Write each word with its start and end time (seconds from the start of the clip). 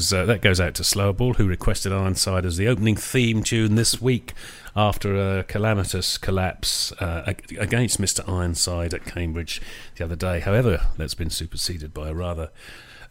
That 0.00 0.04
was 0.04 0.12
uh, 0.14 0.24
that 0.24 0.40
goes 0.40 0.60
out 0.60 0.72
to 0.76 0.82
Slowball, 0.82 1.36
who 1.36 1.46
requested 1.46 1.92
Ironside 1.92 2.46
as 2.46 2.56
the 2.56 2.68
opening 2.68 2.96
theme 2.96 3.42
tune 3.42 3.74
this 3.74 4.00
week 4.00 4.32
after 4.74 5.14
a 5.40 5.44
calamitous 5.44 6.16
collapse 6.16 6.90
uh, 6.92 7.34
against 7.58 8.00
Mr. 8.00 8.26
Ironside 8.26 8.94
at 8.94 9.04
Cambridge 9.04 9.60
the 9.96 10.04
other 10.04 10.16
day. 10.16 10.40
However, 10.40 10.86
that's 10.96 11.12
been 11.12 11.28
superseded 11.28 11.92
by 11.92 12.08
a 12.08 12.14
rather 12.14 12.48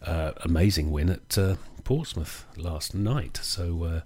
uh, 0.02 0.32
amazing 0.40 0.90
win 0.90 1.10
at 1.10 1.38
uh, 1.38 1.54
Portsmouth 1.84 2.44
last 2.56 2.92
night. 2.92 3.38
So 3.40 3.84
uh, 3.84 4.00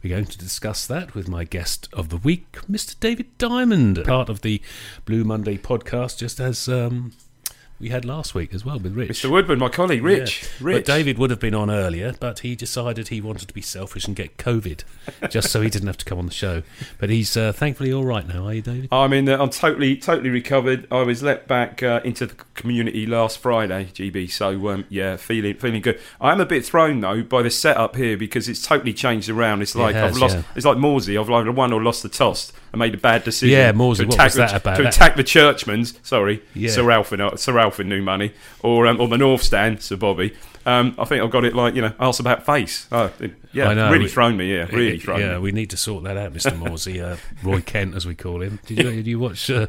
we're 0.00 0.14
going 0.14 0.26
to 0.26 0.38
discuss 0.38 0.86
that 0.86 1.16
with 1.16 1.26
my 1.26 1.42
guest 1.42 1.88
of 1.92 2.08
the 2.08 2.18
week, 2.18 2.52
Mr. 2.70 2.94
David 3.00 3.36
Dymond, 3.38 4.04
part 4.06 4.28
of 4.28 4.42
the 4.42 4.62
Blue 5.06 5.24
Monday 5.24 5.58
podcast, 5.58 6.18
just 6.18 6.38
as. 6.38 6.68
Um, 6.68 7.14
we 7.80 7.90
had 7.90 8.04
last 8.04 8.34
week 8.34 8.52
as 8.52 8.64
well 8.64 8.78
with 8.78 8.94
Rich. 8.94 9.10
Mr. 9.10 9.30
Woodman, 9.30 9.58
my 9.58 9.68
colleague, 9.68 10.02
Rich. 10.02 10.42
Yeah. 10.42 10.48
Rich. 10.60 10.86
But 10.86 10.92
David 10.92 11.18
would 11.18 11.30
have 11.30 11.38
been 11.38 11.54
on 11.54 11.70
earlier, 11.70 12.14
but 12.18 12.40
he 12.40 12.56
decided 12.56 13.08
he 13.08 13.20
wanted 13.20 13.48
to 13.48 13.54
be 13.54 13.60
selfish 13.60 14.06
and 14.06 14.16
get 14.16 14.36
COVID, 14.36 14.82
just 15.30 15.50
so 15.50 15.60
he 15.60 15.70
didn't 15.70 15.86
have 15.86 15.98
to 15.98 16.04
come 16.04 16.18
on 16.18 16.26
the 16.26 16.32
show. 16.32 16.62
But 16.98 17.10
he's 17.10 17.36
uh, 17.36 17.52
thankfully 17.52 17.92
all 17.92 18.04
right 18.04 18.26
now, 18.26 18.46
are 18.46 18.54
you, 18.54 18.62
David? 18.62 18.88
I 18.90 19.06
mean, 19.06 19.28
uh, 19.28 19.38
I'm 19.38 19.50
totally, 19.50 19.96
totally 19.96 20.30
recovered. 20.30 20.88
I 20.90 21.02
was 21.02 21.22
let 21.22 21.46
back 21.46 21.82
uh, 21.82 22.00
into 22.04 22.26
the 22.26 22.34
community 22.58 23.06
last 23.06 23.38
Friday, 23.38 23.86
GB. 23.94 24.30
So 24.30 24.68
um, 24.68 24.84
yeah, 24.90 25.16
feeling, 25.16 25.54
feeling 25.54 25.80
good. 25.80 25.98
I 26.20 26.32
am 26.32 26.40
a 26.40 26.44
bit 26.46 26.64
thrown 26.64 27.00
though 27.00 27.22
by 27.22 27.40
the 27.40 27.50
setup 27.50 27.96
here 27.96 28.18
because 28.18 28.48
it's 28.48 28.60
totally 28.60 28.92
changed 28.92 29.30
around. 29.30 29.62
It's 29.62 29.74
like 29.74 29.94
has, 29.94 30.12
I've 30.16 30.20
lost. 30.20 30.36
yeah. 30.36 30.42
It's 30.54 30.66
like 30.66 30.76
Morsy. 30.76 31.18
I've 31.18 31.30
either 31.30 31.52
won 31.52 31.72
or 31.72 31.82
lost 31.82 32.02
the 32.02 32.10
toss. 32.10 32.52
I 32.74 32.76
made 32.76 32.92
a 32.92 32.98
bad 32.98 33.24
decision. 33.24 33.56
Yeah, 33.56 33.72
Morsy, 33.72 33.98
to 34.00 34.04
what 34.06 34.14
attack 34.14 34.24
was 34.26 34.34
the, 34.34 34.40
that 34.42 34.54
about? 34.60 34.76
To 34.76 34.82
That- 34.82 34.94
attack 34.94 35.16
the 35.16 35.24
Churchmans. 35.24 35.98
Sorry, 36.04 36.42
Yeah. 36.52 36.70
Sir 36.70 36.82
Ralph 36.82 37.12
uh, 37.14 37.36
Sir 37.36 37.58
Alfred 37.58 37.86
New 37.88 38.02
Money, 38.02 38.34
or 38.62 38.86
um, 38.86 39.00
or 39.00 39.08
the 39.08 39.16
North 39.16 39.42
Stand, 39.42 39.80
Sir 39.82 39.96
Bobby. 39.96 40.34
Um, 40.66 40.94
I 40.98 41.06
think 41.06 41.22
I've 41.24 41.30
got 41.30 41.46
it 41.46 41.54
like 41.54 41.74
you 41.74 41.80
know, 41.80 41.92
ask 41.98 42.20
about 42.20 42.44
face. 42.44 42.86
Oh, 42.92 43.10
it- 43.20 43.32
yeah, 43.54 43.68
I 43.68 43.74
know. 43.74 43.90
really 43.90 44.04
We- 44.04 44.10
thrown 44.10 44.36
me. 44.36 44.52
Yeah, 44.54 44.66
really 44.70 44.98
thrown 44.98 45.20
yeah, 45.20 45.32
me. 45.34 45.38
we 45.38 45.52
need 45.52 45.70
to 45.70 45.78
sort 45.78 46.04
that 46.04 46.18
out, 46.18 46.34
Mr. 46.34 46.52
Morsy. 46.58 47.02
Uh, 47.02 47.16
Roy 47.42 47.62
Kent, 47.62 47.94
as 47.94 48.04
we 48.06 48.14
call 48.14 48.42
him. 48.42 48.58
Did 48.66 48.78
you, 48.78 48.90
did 48.90 49.06
you 49.06 49.18
watch? 49.18 49.48
Uh, 49.48 49.66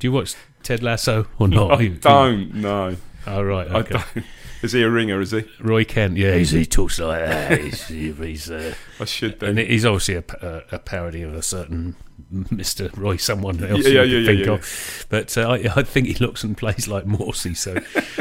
do 0.00 0.06
you 0.08 0.12
watch 0.12 0.34
Ted 0.64 0.82
Lasso 0.82 1.26
or 1.38 1.46
not? 1.46 1.78
I 1.78 1.80
You- 1.82 1.90
don't 1.94 2.54
know. 2.54 2.96
Oh, 3.26 3.42
right. 3.42 3.70
I 3.70 3.74
Okay. 3.80 3.94
don't. 4.14 4.26
Is 4.62 4.72
he 4.72 4.82
a 4.82 4.90
ringer? 4.90 5.20
Is 5.22 5.30
he? 5.30 5.44
Roy 5.60 5.84
Kent. 5.84 6.16
Yeah, 6.18 6.34
he's, 6.36 6.50
he 6.50 6.66
talks 6.66 6.98
like 6.98 7.24
that. 7.24 7.58
He's, 7.60 7.86
he's 7.86 8.50
uh, 8.50 8.74
I 8.98 9.04
should 9.06 9.38
be. 9.38 9.46
and 9.46 9.58
he's 9.58 9.86
obviously 9.86 10.16
a, 10.16 10.24
a, 10.42 10.76
a 10.76 10.78
parody 10.78 11.22
of 11.22 11.32
a 11.34 11.40
certain 11.42 11.96
Mr. 12.30 12.94
Roy, 12.94 13.16
someone 13.16 13.62
else 13.64 13.86
Yeah, 13.86 14.02
you 14.02 14.02
yeah, 14.02 14.02
could 14.02 14.10
yeah, 14.10 14.26
think 14.26 14.46
yeah, 14.46 14.52
of. 14.52 15.06
But 15.08 15.38
uh, 15.38 15.48
I, 15.48 15.54
I 15.80 15.82
think 15.82 16.08
he 16.08 16.14
looks 16.14 16.44
and 16.44 16.56
plays 16.58 16.88
like 16.88 17.04
Morsy, 17.06 17.56
so 17.56 17.74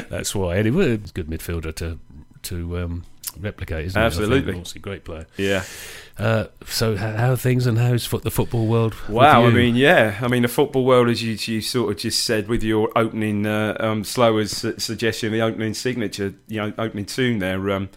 that's 0.09 0.33
why. 0.33 0.55
Anyway, 0.57 0.91
it's 0.91 1.11
a 1.11 1.13
good 1.13 1.27
midfielder 1.27 1.75
to 1.75 1.99
to 2.43 2.77
um, 2.79 3.03
replicate, 3.37 3.85
isn't 3.85 4.01
it? 4.01 4.05
Absolutely. 4.05 4.63
Great 4.81 5.03
player. 5.03 5.27
Yeah. 5.37 5.63
Uh, 6.17 6.47
so, 6.65 6.95
how 6.97 7.31
are 7.31 7.37
things 7.37 7.65
and 7.65 7.77
how's 7.77 8.05
foot 8.05 8.23
the 8.23 8.31
football 8.31 8.67
world? 8.67 8.95
Wow. 9.07 9.45
I 9.45 9.51
mean, 9.51 9.75
yeah. 9.75 10.19
I 10.21 10.27
mean, 10.27 10.41
the 10.41 10.47
football 10.47 10.85
world, 10.85 11.07
as 11.09 11.23
you, 11.23 11.37
you 11.53 11.61
sort 11.61 11.91
of 11.91 11.97
just 11.97 12.25
said 12.25 12.47
with 12.47 12.63
your 12.63 12.91
opening, 12.95 13.45
uh, 13.45 13.77
um, 13.79 14.03
slow 14.03 14.37
as 14.37 14.51
su- 14.51 14.77
suggestion, 14.77 15.31
the 15.31 15.41
opening 15.41 15.73
signature, 15.73 16.33
you 16.47 16.57
know, 16.57 16.73
opening 16.77 17.05
tune 17.05 17.39
there. 17.39 17.71
Um, 17.71 17.89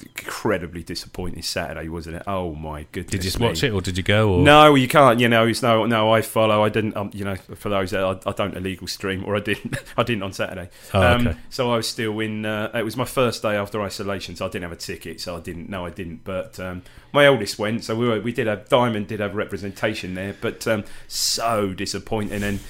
incredibly 0.00 0.82
disappointing 0.82 1.42
Saturday, 1.42 1.88
wasn't 1.88 2.16
it? 2.16 2.22
Oh 2.26 2.54
my 2.54 2.86
goodness! 2.92 3.10
did 3.10 3.18
you 3.18 3.22
just 3.22 3.40
me. 3.40 3.46
watch 3.46 3.62
it 3.62 3.70
or 3.70 3.80
did 3.80 3.96
you 3.96 4.02
go? 4.02 4.34
Or? 4.34 4.42
No, 4.42 4.74
you 4.74 4.88
can't. 4.88 5.20
You 5.20 5.28
know, 5.28 5.46
it's 5.46 5.62
no, 5.62 5.86
no. 5.86 6.12
I 6.12 6.22
follow. 6.22 6.62
I 6.62 6.68
didn't. 6.68 6.96
Um, 6.96 7.10
you 7.12 7.24
know, 7.24 7.36
for 7.36 7.68
those 7.68 7.90
that 7.90 8.02
I, 8.02 8.18
I 8.28 8.32
don't 8.32 8.56
illegal 8.56 8.86
stream, 8.86 9.24
or 9.24 9.36
I 9.36 9.40
didn't. 9.40 9.76
I 9.96 10.02
didn't 10.02 10.22
on 10.22 10.32
Saturday. 10.32 10.70
Oh, 10.94 11.02
um, 11.02 11.26
okay. 11.26 11.38
So 11.50 11.70
I 11.72 11.76
was 11.76 11.88
still 11.88 12.18
in. 12.20 12.44
Uh, 12.44 12.70
it 12.74 12.84
was 12.84 12.96
my 12.96 13.04
first 13.04 13.42
day 13.42 13.56
after 13.56 13.80
isolation, 13.82 14.36
so 14.36 14.46
I 14.46 14.48
didn't 14.48 14.64
have 14.64 14.72
a 14.72 14.76
ticket. 14.76 15.20
So 15.20 15.36
I 15.36 15.40
didn't. 15.40 15.68
No, 15.68 15.84
I 15.86 15.90
didn't. 15.90 16.24
But 16.24 16.58
um, 16.60 16.82
my 17.12 17.24
eldest 17.26 17.58
went, 17.58 17.84
so 17.84 17.94
we 17.94 18.08
were, 18.08 18.20
we 18.20 18.32
did 18.32 18.46
have 18.46 18.68
Dymond 18.68 19.06
did 19.06 19.20
have 19.20 19.34
representation 19.34 20.14
there, 20.14 20.34
but 20.40 20.66
um, 20.66 20.84
so 21.08 21.72
disappointing. 21.72 22.42
And 22.42 22.60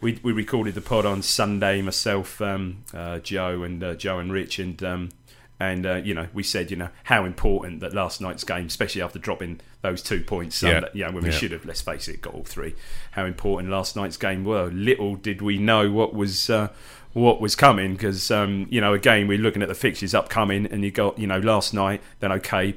we 0.00 0.18
we 0.22 0.32
recorded 0.32 0.74
the 0.74 0.80
pod 0.80 1.06
on 1.06 1.22
Sunday. 1.22 1.82
Myself, 1.82 2.40
um, 2.40 2.84
uh, 2.92 3.18
Joe, 3.20 3.62
and 3.62 3.82
uh, 3.82 3.94
Joe 3.94 4.18
and 4.18 4.32
Rich, 4.32 4.58
and. 4.58 5.10
Um, 5.60 5.66
and 5.66 5.86
uh, 5.86 5.94
you 5.96 6.14
know, 6.14 6.26
we 6.34 6.42
said 6.42 6.70
you 6.70 6.76
know 6.76 6.88
how 7.04 7.24
important 7.24 7.80
that 7.80 7.94
last 7.94 8.20
night's 8.20 8.44
game, 8.44 8.66
especially 8.66 9.02
after 9.02 9.18
dropping 9.18 9.60
those 9.82 10.02
two 10.02 10.20
points, 10.22 10.62
Yeah. 10.62 10.82
You 10.92 11.04
know, 11.04 11.12
when 11.12 11.22
we 11.24 11.30
Yeah. 11.30 11.36
should 11.36 11.52
have, 11.52 11.64
let's 11.64 11.80
face 11.80 12.08
it, 12.08 12.20
got 12.20 12.34
all 12.34 12.42
three. 12.44 12.74
How 13.12 13.24
important 13.24 13.70
last 13.70 13.94
night's 13.96 14.16
game 14.16 14.44
were. 14.44 14.66
Little 14.66 15.14
did 15.16 15.40
we 15.42 15.58
know 15.58 15.90
what 15.90 16.12
was 16.14 16.50
uh, 16.50 16.68
what 17.12 17.40
was 17.40 17.54
coming, 17.54 17.92
because 17.92 18.30
um, 18.30 18.66
you 18.68 18.80
know, 18.80 18.92
again, 18.94 19.28
we're 19.28 19.38
looking 19.38 19.62
at 19.62 19.68
the 19.68 19.74
fixtures 19.74 20.14
upcoming, 20.14 20.66
and 20.66 20.82
you 20.84 20.90
got 20.90 21.18
you 21.18 21.26
know 21.28 21.38
last 21.38 21.72
night, 21.72 22.02
then 22.20 22.32
okay, 22.32 22.74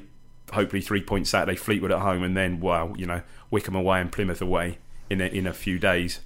hopefully 0.52 0.80
three 0.80 1.02
points 1.02 1.30
Saturday, 1.30 1.56
Fleetwood 1.56 1.90
at 1.92 1.98
home, 2.00 2.22
and 2.22 2.36
then 2.36 2.60
wow, 2.60 2.94
you 2.96 3.06
know, 3.06 3.22
Wycombe 3.50 3.74
away 3.76 4.00
and 4.00 4.12
Plymouth 4.12 4.40
away 4.40 4.78
in 5.10 5.20
a, 5.20 5.26
in 5.26 5.46
a 5.46 5.52
few 5.52 5.78
days. 5.78 6.20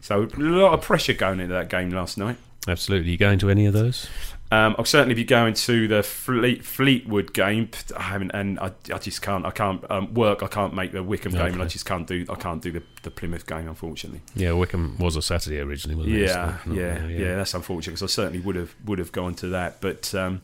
So 0.00 0.24
a 0.24 0.36
lot 0.38 0.74
of 0.74 0.82
pressure 0.82 1.14
going 1.14 1.40
into 1.40 1.54
that 1.54 1.70
game 1.70 1.88
last 1.90 2.18
night. 2.18 2.36
Absolutely. 2.66 3.12
You 3.12 3.18
going 3.18 3.38
to 3.40 3.50
any 3.50 3.66
of 3.66 3.74
those? 3.74 4.08
Um, 4.50 4.76
I'll 4.78 4.84
certainly 4.84 5.14
be 5.14 5.24
going 5.24 5.54
to 5.54 5.88
the 5.88 6.02
Fleet, 6.02 6.64
Fleetwood 6.64 7.32
game. 7.32 7.70
I 7.96 8.02
haven't, 8.02 8.30
and 8.32 8.60
I, 8.60 8.72
I 8.92 8.98
just 8.98 9.20
can't. 9.20 9.44
I 9.44 9.50
can't 9.50 9.84
um, 9.90 10.14
work. 10.14 10.42
I 10.42 10.46
can't 10.46 10.74
make 10.74 10.92
the 10.92 11.02
Wycombe 11.02 11.32
game, 11.32 11.54
and 11.54 11.62
I 11.62 11.66
just 11.66 11.86
can't 11.86 12.06
do. 12.06 12.24
I 12.28 12.36
can't 12.36 12.62
do 12.62 12.70
the, 12.70 12.82
the 13.02 13.10
Plymouth 13.10 13.46
game, 13.46 13.66
unfortunately. 13.66 14.20
Yeah, 14.36 14.52
Wycombe 14.52 14.96
was 14.98 15.16
a 15.16 15.22
Saturday 15.22 15.58
originally, 15.58 15.96
wasn't 15.96 16.14
it? 16.14 16.28
Yeah, 16.28 16.58
not- 16.66 16.76
yeah, 16.76 17.06
yeah, 17.06 17.36
That's 17.36 17.54
unfortunate 17.54 17.94
because 17.94 18.02
I 18.02 18.12
certainly 18.14 18.40
would 18.40 18.54
have 18.54 18.74
would 18.84 19.00
have 19.00 19.10
gone 19.12 19.34
to 19.36 19.48
that. 19.48 19.80
But 19.80 20.14
um, 20.14 20.42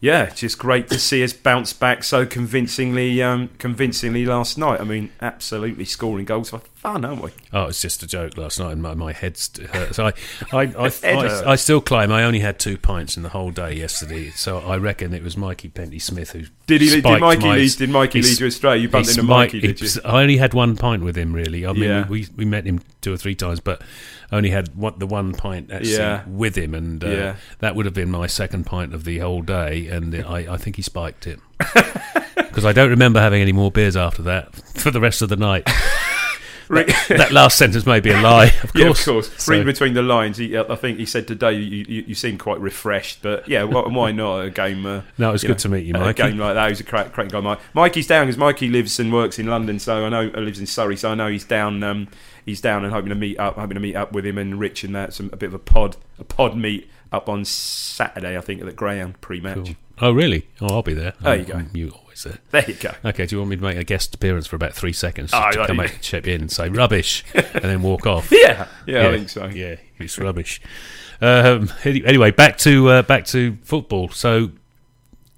yeah, 0.00 0.30
just 0.30 0.58
great 0.58 0.88
to 0.88 0.98
see 0.98 1.22
us 1.22 1.32
bounce 1.32 1.72
back 1.72 2.04
so 2.04 2.24
convincingly, 2.24 3.22
um, 3.22 3.50
convincingly 3.58 4.24
last 4.24 4.56
night. 4.56 4.80
I 4.80 4.84
mean, 4.84 5.12
absolutely 5.20 5.84
scoring 5.84 6.24
goals 6.24 6.50
for 6.50 6.60
fun, 6.82 7.04
aren't 7.04 7.22
we? 7.22 7.30
Oh, 7.52 7.66
it's 7.66 7.80
just 7.80 8.02
a 8.02 8.06
joke 8.06 8.36
last 8.36 8.58
night, 8.58 8.72
and 8.72 8.82
my, 8.82 8.92
my 8.94 9.12
head 9.12 9.38
hurt. 9.72 9.94
So 9.94 10.06
I, 10.06 10.12
I, 10.52 10.62
I, 10.78 10.90
I. 11.04 11.52
I 11.52 11.56
still 11.56 11.80
claim 11.80 12.10
I 12.12 12.24
only 12.24 12.40
had 12.40 12.58
two 12.58 12.76
pints 12.76 13.16
in 13.16 13.22
the 13.22 13.28
whole 13.30 13.50
day 13.52 13.72
yesterday. 13.74 14.30
So 14.30 14.58
I 14.58 14.76
reckon 14.76 15.14
it 15.14 15.22
was 15.22 15.36
Mikey 15.36 15.68
Penty 15.68 15.98
Smith 15.98 16.32
who 16.32 16.42
Did 16.66 16.80
he? 16.80 16.88
Did 17.00 17.04
Mikey 17.20 17.46
my- 17.46 17.56
lead? 17.56 17.70
Did 17.78 17.90
Mikey 17.90 18.20
lead 18.22 18.40
you 18.40 18.46
astray? 18.48 18.78
You 18.78 18.88
bumped 18.88 19.08
into 19.10 19.22
Mikey, 19.22 19.60
did 19.60 19.80
you? 19.80 19.88
I 20.04 20.20
only 20.22 20.36
had 20.36 20.52
one 20.54 20.76
pint 20.76 21.02
with 21.04 21.16
him, 21.16 21.32
really. 21.32 21.64
I 21.66 21.72
mean, 21.72 21.82
Yeah. 21.84 22.08
we, 22.08 22.26
we 22.36 22.44
met 22.44 22.66
him 22.66 22.80
two 23.00 23.12
or 23.12 23.16
three 23.16 23.34
times, 23.36 23.60
but 23.60 23.80
only 24.32 24.50
had 24.50 24.74
one, 24.74 24.94
the 24.98 25.06
one 25.06 25.32
pint 25.34 25.70
actually 25.70 25.92
Yeah. 25.94 26.24
with 26.26 26.56
him, 26.56 26.74
and 26.74 27.02
uh, 27.04 27.08
Yeah. 27.08 27.36
that 27.60 27.76
would 27.76 27.84
have 27.86 27.94
been 27.94 28.10
my 28.10 28.26
second 28.26 28.64
pint 28.64 28.92
of 28.94 29.04
the 29.04 29.18
whole 29.18 29.42
day, 29.42 29.86
and 29.88 30.14
I, 30.14 30.54
I 30.54 30.56
think 30.56 30.76
he 30.76 30.82
spiked 30.82 31.26
it. 31.26 31.38
Because 32.34 32.66
I 32.66 32.72
don't 32.74 32.90
remember 32.90 33.18
having 33.18 33.40
any 33.40 33.52
more 33.52 33.70
beers 33.70 33.96
after 33.96 34.20
that 34.24 34.54
for 34.76 34.90
the 34.90 35.00
rest 35.00 35.22
of 35.22 35.30
the 35.30 35.36
night. 35.36 35.66
That, 36.72 37.06
that 37.08 37.32
last 37.32 37.58
sentence 37.58 37.86
may 37.86 38.00
be 38.00 38.10
a 38.10 38.20
lie, 38.20 38.46
of 38.46 38.72
course. 38.72 38.74
Yeah, 38.74 38.88
of 38.88 39.04
course. 39.04 39.32
So- 39.42 39.52
Reading 39.52 39.66
between 39.66 39.94
the 39.94 40.02
lines, 40.02 40.38
he, 40.38 40.56
I 40.56 40.74
think 40.76 40.98
he 40.98 41.06
said 41.06 41.28
today 41.28 41.52
you, 41.52 41.84
you, 41.88 42.04
you 42.08 42.14
seem 42.14 42.38
quite 42.38 42.60
refreshed, 42.60 43.20
but 43.22 43.48
yeah, 43.48 43.62
why, 43.64 43.82
why 43.82 44.12
not 44.12 44.40
a 44.40 44.50
game? 44.50 44.86
Uh, 44.86 45.02
No, 45.18 45.30
it 45.30 45.32
was 45.32 45.42
good 45.42 45.50
know, 45.50 45.54
to 45.56 45.68
meet 45.68 45.86
you, 45.86 45.94
a 45.94 46.12
game 46.14 46.38
like 46.38 46.54
that, 46.54 46.68
he's 46.68 46.80
a 46.80 46.84
great, 46.84 47.12
great 47.12 47.30
guy. 47.30 47.40
Mike. 47.40 47.60
Mikey's 47.74 48.06
down 48.06 48.26
because 48.26 48.38
Mikey 48.38 48.68
lives 48.68 48.98
and 48.98 49.12
works 49.12 49.38
in 49.38 49.46
London, 49.46 49.78
so 49.78 50.04
I 50.04 50.08
know 50.08 50.30
uh, 50.34 50.40
lives 50.40 50.58
in 50.58 50.66
Surrey, 50.66 50.96
so 50.96 51.10
I 51.10 51.14
know 51.14 51.28
he's 51.28 51.44
down. 51.44 51.82
Um, 51.82 52.08
he's 52.44 52.60
down 52.60 52.84
and 52.84 52.92
hoping 52.92 53.10
to 53.10 53.14
meet 53.14 53.38
up, 53.38 53.56
hoping 53.56 53.74
to 53.74 53.80
meet 53.80 53.96
up 53.96 54.12
with 54.12 54.26
him 54.26 54.38
and 54.38 54.58
Rich 54.58 54.84
and 54.84 54.94
that 54.94 55.12
some 55.12 55.30
a 55.32 55.36
bit 55.36 55.46
of 55.46 55.54
a 55.54 55.58
pod, 55.58 55.96
a 56.18 56.24
pod 56.24 56.56
meet 56.56 56.90
up 57.12 57.28
on 57.28 57.44
Saturday, 57.44 58.36
I 58.36 58.40
think, 58.40 58.60
at 58.60 58.66
the 58.66 58.72
Greyhound 58.72 59.20
pre-match. 59.20 59.56
Cool. 59.56 59.76
Oh, 60.02 60.10
really? 60.12 60.48
Oh, 60.60 60.66
I'll 60.74 60.82
be 60.82 60.94
there. 60.94 61.14
There 61.20 61.32
Oh, 61.32 61.34
you 61.36 61.44
go. 61.44 61.62
You 61.72 61.90
always 61.90 62.24
there. 62.24 62.38
There 62.50 62.64
you 62.68 62.74
go. 62.74 62.92
Okay, 63.04 63.24
do 63.24 63.36
you 63.36 63.40
want 63.40 63.50
me 63.50 63.56
to 63.56 63.62
make 63.62 63.76
a 63.78 63.84
guest 63.84 64.14
appearance 64.14 64.46
for 64.48 64.56
about 64.56 64.74
three 64.74 64.92
seconds 64.92 65.30
Oh, 65.32 65.50
to 65.52 65.58
right, 65.60 65.66
come 65.68 65.78
yeah. 65.78 65.84
out, 65.84 65.98
chip 66.02 66.26
in 66.26 66.40
and 66.42 66.50
say 66.50 66.68
rubbish, 66.68 67.24
and 67.34 67.62
then 67.62 67.82
walk 67.82 68.06
off? 68.06 68.30
Yeah, 68.32 68.66
yeah, 68.86 69.08
I 69.08 69.12
think 69.12 69.28
so. 69.28 69.46
Yeah, 69.46 69.76
it's 69.98 70.18
rubbish. 70.18 70.60
Um, 71.20 71.70
anyway, 71.84 72.32
back 72.32 72.58
to 72.58 72.88
uh, 72.88 73.02
back 73.02 73.24
to 73.26 73.56
football. 73.62 74.08
So, 74.08 74.48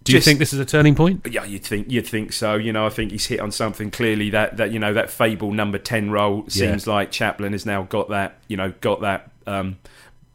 do 0.03 0.13
you 0.13 0.19
Just- 0.19 0.25
think 0.27 0.39
this 0.39 0.55
is 0.55 0.59
a 0.59 0.65
turning 0.65 0.95
point? 0.95 1.27
Yeah, 1.31 1.45
you'd 1.45 1.63
think 1.65 1.91
you'd 1.91 2.07
think 2.07 2.33
so. 2.33 2.55
You 2.55 2.73
know, 2.73 2.87
I 2.87 2.89
think 2.89 3.11
he's 3.13 3.27
hit 3.27 3.41
on 3.41 3.53
something 3.53 3.91
clearly. 3.91 4.31
That 4.31 4.57
that 4.57 4.73
you 4.73 4.79
know 4.79 4.95
that 4.95 5.11
fable 5.11 5.53
number 5.53 5.77
ten 5.79 6.11
role 6.11 6.47
seems 6.49 6.87
like 6.87 7.11
Chaplin 7.11 7.53
has 7.53 7.67
now 7.67 7.83
got 7.83 8.09
that. 8.09 8.39
You 8.49 8.57
know, 8.57 8.73
got 8.81 9.03
that 9.03 9.31
um, 9.47 9.77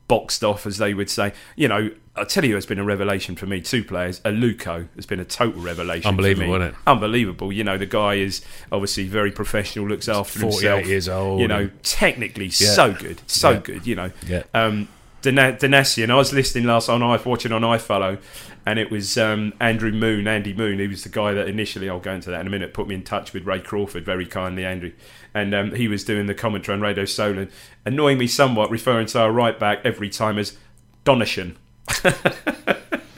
boxed 0.09 0.43
off, 0.43 0.65
as 0.65 0.77
they 0.77 0.93
would 0.93 1.09
say. 1.09 1.31
You 1.55 1.69
know, 1.69 1.89
I 2.17 2.25
tell 2.25 2.43
you, 2.43 2.57
it's 2.57 2.65
been 2.65 2.79
a 2.79 2.83
revelation 2.83 3.37
for 3.37 3.45
me. 3.45 3.61
Two 3.61 3.81
players, 3.85 4.19
Aluko 4.21 4.89
has 4.97 5.05
been 5.05 5.21
a 5.21 5.25
total 5.25 5.61
revelation. 5.61 6.09
Unbelievable, 6.09 6.55
isn't 6.55 6.67
it? 6.69 6.75
Unbelievable. 6.85 7.53
You 7.53 7.63
know, 7.63 7.77
the 7.77 7.85
guy 7.85 8.15
is 8.15 8.41
obviously 8.73 9.07
very 9.07 9.31
professional, 9.31 9.87
looks 9.87 10.09
after 10.09 10.39
48 10.39 10.51
himself. 10.51 10.87
years 10.87 11.07
old 11.07 11.39
You 11.39 11.47
know, 11.47 11.69
technically 11.83 12.47
Yeah. 12.47 12.51
so 12.73 12.91
good, 12.91 13.21
so 13.27 13.51
Yeah. 13.51 13.59
good. 13.59 13.87
You 13.87 13.95
know, 13.95 14.11
Yeah. 14.27 14.43
um, 14.53 14.89
Donacien. 15.21 16.09
I 16.09 16.15
was 16.15 16.33
listening 16.33 16.65
last 16.65 16.89
on 16.89 17.03
I 17.03 17.17
watching 17.17 17.51
on 17.51 17.61
iFollow, 17.61 18.19
and 18.65 18.79
it 18.79 18.89
was 18.89 19.17
um, 19.17 19.53
Andrew 19.59 19.91
Moon, 19.91 20.27
Andy 20.27 20.53
Moon. 20.53 20.79
He 20.79 20.87
was 20.87 21.03
the 21.03 21.09
guy 21.09 21.33
that 21.33 21.47
initially 21.47 21.89
I'll 21.89 21.99
go 21.99 22.13
into 22.13 22.29
that 22.29 22.41
in 22.41 22.47
a 22.47 22.49
minute. 22.49 22.73
Put 22.73 22.87
me 22.87 22.95
in 22.95 23.03
touch 23.03 23.33
with 23.33 23.45
Ray 23.45 23.59
Crawford 23.59 24.05
very 24.05 24.25
kindly, 24.25 24.65
Andrew, 24.65 24.91
and 25.33 25.53
um, 25.53 25.75
he 25.75 25.87
was 25.87 26.03
doing 26.03 26.27
the 26.27 26.33
commentary 26.33 26.75
on 26.75 26.81
Radio 26.81 27.05
Solent, 27.05 27.51
annoying 27.85 28.17
me 28.17 28.27
somewhat, 28.27 28.71
referring 28.71 29.07
to 29.07 29.19
our 29.19 29.31
right 29.31 29.59
back 29.59 29.79
every 29.83 30.09
time 30.09 30.37
as 30.37 30.57
Donation. 31.03 31.57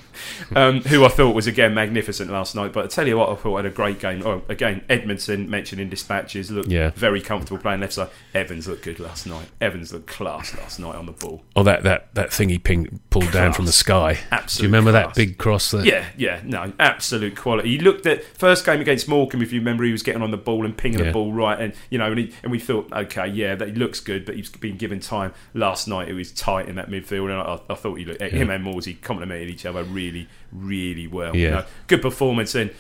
um, 0.56 0.82
who 0.82 1.06
I 1.06 1.08
thought 1.10 1.34
was 1.36 1.48
again 1.48 1.74
magnificent 1.74 2.32
last 2.32 2.56
night. 2.56 2.74
But 2.74 2.86
I 2.86 2.88
tell 2.88 3.08
you 3.08 3.18
what, 3.18 3.30
I 3.30 3.36
thought 3.36 3.58
had 3.58 3.66
a 3.66 3.70
great 3.70 4.00
game. 4.00 4.22
Oh, 4.26 4.42
again, 4.50 4.84
Edmundson 4.90 5.48
mentioned 5.48 5.82
in 5.82 5.90
dispatches 5.90 6.52
looked 6.52 6.70
Yeah. 6.70 6.92
very 6.96 7.22
comfortable 7.22 7.58
playing 7.62 7.82
left 7.82 7.94
side. 7.94 8.10
Evans 8.34 8.68
looked 8.68 8.84
good 8.84 9.00
last 9.00 9.26
night. 9.28 9.48
Evans 9.60 9.94
looked 9.94 10.08
class 10.08 10.56
last 10.58 10.80
night 10.80 10.96
on 10.96 11.06
the 11.06 11.12
ball. 11.12 11.44
Oh, 11.56 11.64
that, 11.64 11.84
that, 11.84 12.14
that 12.16 12.34
thing 12.34 12.50
he 12.50 12.60
ping, 12.60 13.00
pulled 13.10 13.32
down 13.32 13.54
from 13.54 13.66
the 13.66 13.72
sky. 13.72 14.20
Absolute 14.32 14.62
Do 14.62 14.64
you 14.64 14.68
remember 14.70 14.92
class. 14.92 15.08
that 15.08 15.16
big 15.16 15.38
cross 15.38 15.72
that? 15.72 15.86
Yeah, 15.86 16.06
yeah, 16.18 16.42
no, 16.44 16.72
absolute 16.80 17.36
quality. 17.36 17.70
He 17.70 17.80
looked 17.80 18.06
at 18.06 18.24
first 18.24 18.66
game 18.66 18.82
against 18.82 19.08
Morecambe, 19.08 19.42
if 19.42 19.52
you 19.54 19.60
remember, 19.60 19.84
he 19.84 19.92
was 19.92 20.04
getting 20.04 20.22
on 20.22 20.32
the 20.32 20.38
ball 20.38 20.66
and 20.66 20.76
pinging 20.78 21.00
Yeah. 21.00 21.06
the 21.06 21.12
ball 21.12 21.32
right, 21.34 21.60
and 21.60 21.74
you 21.90 21.98
know, 21.98 22.12
and, 22.12 22.20
he, 22.20 22.34
and 22.44 22.52
we 22.52 22.60
thought, 22.60 22.92
okay, 22.92 23.28
yeah, 23.28 23.56
that 23.56 23.70
he 23.70 23.74
looks 23.76 24.00
good, 24.00 24.26
but 24.26 24.36
he's 24.36 24.50
been 24.50 24.78
given 24.78 25.00
time. 25.00 25.34
Last 25.54 25.88
night, 25.88 26.08
it 26.10 26.14
was 26.14 26.32
tight 26.32 26.68
in 26.70 26.76
that 26.76 26.90
midfield, 26.90 27.26
and 27.32 27.34
I, 27.34 27.60
I 27.70 27.76
thought 27.76 27.96
he 27.96 28.06
looked, 28.06 28.22
him 28.22 28.50
and 28.50 28.66
Morsy 28.66 29.00
complemented 29.02 29.50
each 29.50 29.66
other 29.66 29.84
really, 29.84 30.28
really 30.52 31.08
well. 31.08 31.36
You 31.36 31.44
Yeah. 31.44 31.50
know, 31.52 31.66
good 31.88 32.02
performance 32.02 32.56
and. 32.56 32.72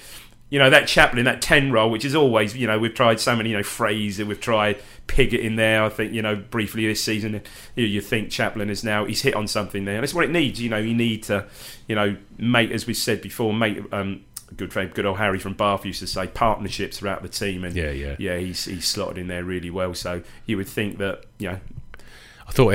You 0.54 0.60
know 0.60 0.70
that 0.70 0.86
Chaplin, 0.86 1.24
that 1.24 1.42
ten 1.42 1.72
role, 1.72 1.90
which 1.90 2.04
is 2.04 2.14
always, 2.14 2.58
you 2.58 2.68
know, 2.68 2.78
we've 2.78 2.94
tried 2.94 3.22
so 3.22 3.34
many, 3.38 3.52
you 3.52 3.56
know, 3.56 3.64
Fraser, 3.64 4.26
we've 4.26 4.38
tried 4.42 4.82
Pigott 5.08 5.40
in 5.40 5.56
there. 5.56 5.82
I 5.82 5.88
think, 5.88 6.12
you 6.12 6.22
know, 6.22 6.36
briefly 6.36 6.86
this 6.86 7.02
season, 7.02 7.42
you, 7.74 7.86
you 7.86 8.02
think 8.02 8.32
Chaplin 8.32 8.70
is 8.70 8.84
now 8.84 9.06
he's 9.06 9.22
hit 9.22 9.34
on 9.34 9.48
something 9.48 9.86
there. 9.86 9.96
And 9.96 10.04
That's 10.04 10.14
what 10.14 10.26
it 10.26 10.30
needs. 10.30 10.60
You 10.62 10.70
know, 10.70 10.76
you 10.78 10.94
need 10.94 11.24
to, 11.24 11.46
you 11.88 11.96
know, 11.96 12.18
make 12.38 12.70
as 12.72 12.86
we 12.86 12.94
said 12.94 13.22
before, 13.22 13.54
make 13.54 13.82
um, 13.94 14.26
good 14.58 14.74
friend, 14.74 14.94
good 14.94 15.06
old 15.06 15.20
Harry 15.20 15.40
from 15.40 15.54
Bath 15.54 15.86
used 15.86 16.02
to 16.02 16.08
say 16.08 16.28
partnerships 16.28 16.98
throughout 17.00 17.22
the 17.24 17.30
team, 17.30 17.64
and 17.64 17.74
Yeah, 17.74 17.92
yeah. 17.92 18.16
yeah, 18.20 18.38
he's 18.38 18.66
he's 18.66 18.86
slotted 18.86 19.18
in 19.20 19.28
there 19.28 19.46
really 19.46 19.70
well. 19.70 19.94
So 19.94 20.22
you 20.46 20.58
would 20.58 20.68
think 20.68 20.98
that, 20.98 21.24
you 21.40 21.52
know, 21.52 21.60
I 22.52 22.54
thought 22.54 22.74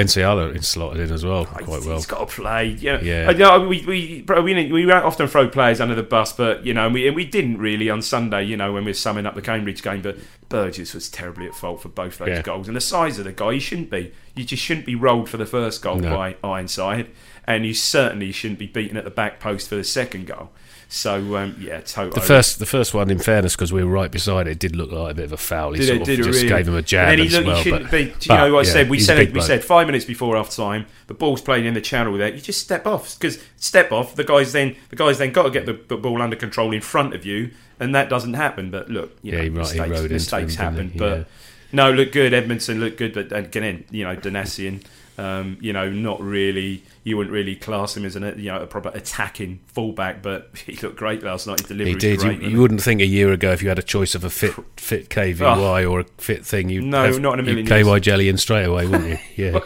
is 0.56 0.67
slotted 0.67 1.00
in 1.06 1.12
as 1.12 1.23
well 1.23 1.44
quite 1.44 1.67
he's- 1.67 1.87
well. 1.87 1.96
He's 1.96 2.06
got 2.06 2.26
to 2.31 2.34
play. 2.34 2.69
Yeah, 2.81 2.99
Yeah. 3.02 3.28
Uh, 3.28 3.32
you 3.32 3.38
know, 3.40 3.61
we 3.69 3.82
we 3.84 4.25
we 4.43 4.73
we 4.73 4.82
don't 4.87 5.05
often 5.05 5.26
throw 5.28 5.49
players 5.50 5.82
under 5.82 5.94
the 5.94 6.02
bus, 6.02 6.32
but 6.32 6.64
you 6.64 6.73
know, 6.73 6.87
and 6.87 6.94
we 6.94 7.06
and 7.06 7.14
we 7.14 7.26
didn't 7.26 7.58
really 7.58 7.90
on 7.90 8.00
Sunday. 8.00 8.43
You 8.44 8.56
know, 8.56 8.73
when 8.73 8.84
we 8.87 8.90
were 8.90 8.94
summing 8.94 9.26
up 9.26 9.34
the 9.34 9.43
Cambridge 9.43 9.82
game, 9.82 10.00
but 10.00 10.17
Burgess 10.49 10.94
was 10.94 11.11
terribly 11.11 11.46
at 11.46 11.55
fault 11.55 11.82
for 11.82 11.90
both 11.90 12.17
those 12.17 12.28
Yeah. 12.28 12.40
goals. 12.40 12.69
And 12.69 12.76
the 12.76 12.81
size 12.81 13.19
of 13.19 13.26
the 13.26 13.32
guy, 13.32 13.52
he 13.52 13.61
shouldn't 13.61 13.90
be. 13.90 14.12
You 14.34 14.44
just 14.44 14.62
shouldn't 14.62 14.87
be 14.87 14.94
rolled 14.94 15.28
for 15.28 15.37
the 15.37 15.44
first 15.46 15.82
goal 15.82 15.96
No. 15.96 16.08
by 16.17 16.37
Ironside, 16.43 17.08
and 17.46 17.67
you 17.67 17.75
certainly 17.75 18.32
shouldn't 18.32 18.58
be 18.58 18.67
beaten 18.67 18.96
at 18.96 19.05
the 19.05 19.11
back 19.11 19.40
post 19.40 19.69
for 19.69 19.75
the 19.76 19.84
second 19.84 20.26
goal. 20.26 20.52
So 20.88 21.36
um, 21.36 21.56
yeah, 21.58 21.80
totally. 21.80 22.14
The 22.14 22.20
first, 22.26 22.58
the 22.60 22.66
first 22.66 22.94
one, 22.94 23.10
in 23.10 23.18
fairness, 23.18 23.56
because 23.56 23.72
we 23.72 23.82
were 23.82 23.90
right 23.90 24.10
beside 24.10 24.46
it, 24.46 24.58
did 24.60 24.76
look 24.76 24.92
like 24.92 25.10
a 25.12 25.14
bit 25.14 25.24
of 25.24 25.32
a 25.32 25.36
foul. 25.36 25.72
He 25.72 25.80
Did 25.80 25.88
sort 25.88 26.08
it? 26.08 26.20
of 26.20 26.26
just 26.26 26.36
really? 26.42 26.48
gave 26.48 26.68
him 26.68 26.76
a 26.76 26.82
jab 26.82 27.08
And 27.10 27.20
he 27.20 27.26
as 27.26 27.32
looked, 27.32 27.46
well. 27.48 27.62
shouldn't 27.62 27.82
but, 27.82 27.90
be. 27.90 28.04
Do 28.04 28.32
you 28.32 28.38
know 28.38 28.52
what 28.54 28.60
I 28.60 28.70
said? 28.70 28.88
We 28.88 29.00
said 29.00 29.18
it. 29.18 29.32
We 29.32 29.40
said 29.40 29.64
five 29.64 29.86
minutes 29.88 30.04
before 30.04 30.36
half 30.36 30.50
time. 30.50 30.86
The 31.08 31.14
ball's 31.14 31.42
playing 31.42 31.64
in 31.64 31.74
the 31.74 31.80
channel 31.80 32.16
there. 32.16 32.28
You 32.32 32.40
just 32.40 32.60
step 32.60 32.86
off 32.86 33.18
because 33.18 33.42
step 33.56 33.90
off. 33.90 34.14
The 34.14 34.24
guys 34.24 34.52
then 34.52 34.76
the 34.90 34.96
guys 34.96 35.18
then 35.18 35.32
got 35.32 35.42
to 35.42 35.50
get 35.50 35.66
the, 35.66 35.72
ball 35.96 36.22
under 36.22 36.36
control 36.36 36.72
in 36.72 36.80
front 36.80 37.14
of 37.14 37.26
you, 37.26 37.50
and 37.80 37.94
that 37.94 38.08
doesn't 38.08 38.34
happen. 38.34 38.70
But 38.70 38.88
look, 38.88 39.16
you 39.22 39.32
Yeah, 39.32 39.38
know, 39.38 39.42
he 39.44 39.48
ro- 39.50 39.64
he 39.66 39.80
mistakes, 39.80 40.10
mistakes 40.12 40.54
him, 40.54 40.58
happen. 40.72 40.92
But 40.96 41.18
Yeah. 41.18 41.24
no, 41.72 41.90
look 41.90 42.12
good. 42.12 42.32
Edmundson 42.32 42.78
looked 42.78 42.96
good, 42.98 43.12
but 43.12 43.32
again, 43.32 43.84
you 43.90 44.04
know, 44.04 44.14
Donacien. 44.14 44.82
Um, 45.18 45.56
you 45.60 45.72
know, 45.72 45.88
not 45.90 46.20
really. 46.20 46.82
You 47.04 47.16
wouldn't 47.16 47.32
really 47.32 47.56
class 47.56 47.96
him 47.96 48.04
as 48.04 48.16
an 48.16 48.22
you 48.38 48.50
know 48.50 48.60
a 48.60 48.66
proper 48.66 48.90
attacking 48.92 49.60
fullback, 49.66 50.22
but 50.22 50.50
he 50.66 50.76
looked 50.76 50.96
great 50.96 51.22
last 51.22 51.46
night. 51.46 51.60
His 51.60 51.68
delivery 51.68 51.92
He 51.92 51.98
did. 51.98 52.18
great. 52.20 52.42
you, 52.42 52.48
you 52.50 52.60
wouldn't 52.60 52.82
think 52.82 53.00
a 53.00 53.06
year 53.06 53.32
ago 53.32 53.52
if 53.52 53.62
you 53.62 53.68
had 53.68 53.78
a 53.78 53.82
choice 53.82 54.14
of 54.14 54.24
a 54.24 54.30
fit 54.30 54.52
fit 54.76 55.08
KVY 55.08 55.90
or 55.90 56.00
a 56.00 56.04
fit 56.18 56.44
thing, 56.44 56.68
you'd 56.68 56.84
Oh. 56.84 56.88
No, 56.88 57.04
have, 57.04 57.20
not 57.20 57.34
in 57.34 57.40
a 57.40 57.42
million 57.44 57.66
KY 57.66 58.00
jelly 58.00 58.28
in 58.28 58.36
straight 58.36 58.64
away, 58.64 58.86
wouldn't 58.86 59.08
you? 59.10 59.18
Yeah. 59.36 59.60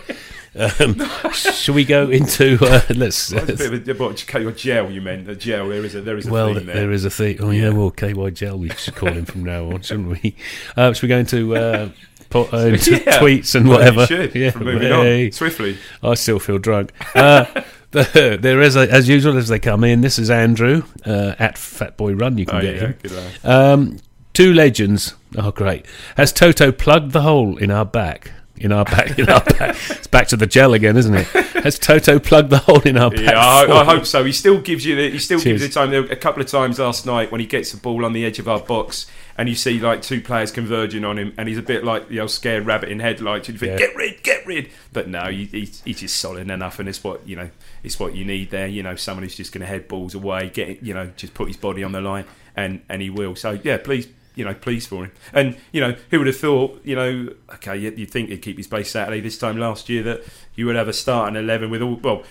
Um, 0.81 1.01
shall 1.33 1.77
we 1.77 1.85
go 1.85 2.11
into 2.11 2.59
uh, 2.61 2.83
let's? 2.91 3.31
It's 3.33 3.43
a 3.65 3.71
bit 3.71 3.89
of 3.89 4.01
a, 4.01 4.41
your 4.41 4.51
gel 4.51 4.91
you 4.91 5.01
meant? 5.01 5.29
A 5.29 5.37
gel. 5.37 5.69
There 5.69 5.85
is 5.85 5.95
a 5.95 6.01
there 6.01 6.17
is 6.17 6.27
a 6.27 6.31
well, 6.33 6.53
theme 6.55 6.67
there. 6.67 6.75
there 6.75 6.91
is 6.91 7.05
a 7.05 7.11
thing. 7.11 7.41
Oh 7.41 7.51
yeah, 7.51 7.69
Yeah. 7.69 7.69
well, 7.71 7.91
KY 7.93 8.31
gel. 8.33 8.59
We 8.59 8.69
should 8.71 8.97
call 8.97 9.13
him 9.13 9.25
from 9.27 9.45
now 9.45 9.71
on, 9.71 9.83
shouldn't 9.83 10.09
we? 10.23 10.35
Uh, 10.77 10.93
should 10.93 11.03
we 11.05 11.09
go 11.09 11.19
into 11.19 11.55
uh, 11.57 11.91
po- 12.31 12.49
uh, 12.53 12.65
Yeah. 12.67 13.19
tweets 13.19 13.55
and 13.55 13.69
Well, 13.69 13.79
whatever? 13.79 14.07
Should. 14.07 14.35
Yeah, 14.35 14.53
moving 14.59 14.89
hey. 14.89 15.27
on 15.27 15.33
swiftly. 15.33 15.77
I 16.03 16.15
still 16.15 16.39
feel 16.39 16.59
drunk. 16.59 16.93
Uh, 17.15 17.45
the, 17.91 18.39
there 18.41 18.61
is, 18.63 18.77
a, 18.77 18.91
as 18.91 19.09
usual, 19.09 19.37
as 19.37 19.49
they 19.49 19.59
come 19.59 19.85
in. 19.85 20.01
This 20.01 20.19
is 20.19 20.31
Andrew 20.31 20.83
uh, 21.05 21.35
at 21.39 21.59
Fat 21.59 21.97
Boy 21.97 22.15
Run. 22.15 22.39
You 22.39 22.47
can 22.47 22.57
Oh 22.57 22.61
get 22.61 22.77
yeah, 22.77 22.93
him. 23.11 23.31
Um, 23.45 23.97
two 24.33 24.53
legends. 24.55 25.15
Oh, 25.37 25.51
great. 25.51 25.87
Has 26.17 26.33
Toto 26.33 26.73
plugged 26.73 27.13
the 27.13 27.23
hole 27.23 27.57
in 27.59 27.71
our 27.71 27.85
back? 27.85 28.33
In 28.57 28.73
our 28.73 28.85
back, 28.85 29.19
in 29.19 29.27
our 29.31 29.41
back. 29.43 29.75
It's 29.91 30.07
back 30.07 30.29
to 30.29 30.37
the 30.37 30.47
gel 30.47 30.75
again, 30.75 30.95
isn't 30.99 31.15
it? 31.15 31.27
Has 31.65 31.79
Toto 31.79 32.19
plugged 32.19 32.51
the 32.51 32.59
hole 32.59 32.83
in 32.83 32.99
our 32.99 33.09
back? 33.11 33.21
Yeah, 33.21 33.39
I, 33.39 33.81
I 33.81 33.85
hope 33.85 34.05
so. 34.05 34.23
He 34.23 34.33
still 34.33 34.61
gives 34.61 34.85
you 34.85 34.97
the. 34.97 35.11
He 35.13 35.19
still 35.19 35.39
gives 35.39 35.45
Cheers. 35.45 35.63
you 35.63 35.69
the 35.69 35.73
time. 35.73 36.11
A 36.11 36.17
couple 36.17 36.43
of 36.43 36.49
times 36.49 36.79
last 36.79 37.07
night 37.07 37.33
when 37.33 37.41
he 37.41 37.47
gets 37.47 37.73
the 37.73 37.79
ball 37.79 38.05
on 38.05 38.13
the 38.13 38.23
edge 38.23 38.39
of 38.39 38.49
our 38.49 38.61
box, 38.61 39.07
and 39.41 39.49
you 39.49 39.55
see 39.55 39.81
like 39.81 40.03
two 40.03 40.21
players 40.21 40.53
converging 40.53 41.03
on 41.03 41.19
him, 41.19 41.33
and 41.39 41.49
he's 41.49 41.57
a 41.57 41.63
bit 41.63 41.83
like 41.83 42.09
the 42.11 42.21
old 42.21 42.31
scared 42.31 42.67
rabbit 42.67 42.91
in 42.91 43.01
headlights. 43.01 43.49
You 43.49 43.57
think, 43.57 43.73
Yeah. 43.73 43.79
get 43.87 43.97
rid, 43.97 44.23
get 44.23 44.47
rid. 44.47 44.69
But 44.93 45.09
no, 45.09 45.25
he, 45.31 45.47
he's, 45.47 45.81
he's 45.83 46.01
just 46.01 46.17
solid 46.17 46.51
enough, 46.51 46.79
and 46.79 46.87
it's 46.89 47.03
what 47.03 47.27
you 47.27 47.37
know. 47.37 47.51
It's 47.83 47.99
what 47.99 48.15
you 48.15 48.27
need 48.27 48.51
there. 48.51 48.67
You 48.67 48.83
know, 48.83 48.97
someone 48.97 49.23
who's 49.23 49.35
just 49.35 49.53
going 49.53 49.63
to 49.63 49.67
head 49.67 49.89
balls 49.89 50.15
away, 50.15 50.51
get 50.51 50.83
you 50.83 50.93
know, 50.93 51.11
just 51.17 51.33
put 51.33 51.49
his 51.49 51.57
body 51.57 51.83
on 51.83 51.93
the 51.93 52.03
line, 52.03 52.27
and 52.55 52.83
and 52.91 53.01
he 53.01 53.09
will. 53.11 53.35
So 53.35 53.59
yeah, 53.65 53.79
please. 53.79 54.09
You 54.37 54.45
know, 54.45 54.55
please 54.55 54.87
for 54.87 55.05
him, 55.05 55.13
and 55.33 55.57
you 55.73 55.81
know, 55.81 55.97
who 56.11 56.19
would 56.19 56.27
have 56.29 56.37
thought? 56.39 56.81
You 56.85 56.95
know, 56.97 57.29
okay, 57.55 57.77
you- 57.77 57.93
you'd 57.97 58.11
think 58.13 58.29
he'd 58.31 58.41
keep 58.43 58.57
his 58.59 58.69
place 58.69 58.89
Saturday. 58.91 59.21
This 59.21 59.37
time 59.37 59.59
last 59.59 59.89
year, 59.89 60.03
that 60.05 60.23
you 60.55 60.67
would 60.67 60.77
have 60.77 60.87
a 60.87 60.93
start 60.93 61.25
starting 61.31 61.37
eleven 61.43 61.69
with 61.69 61.83
all 61.83 61.97
well, 61.97 62.23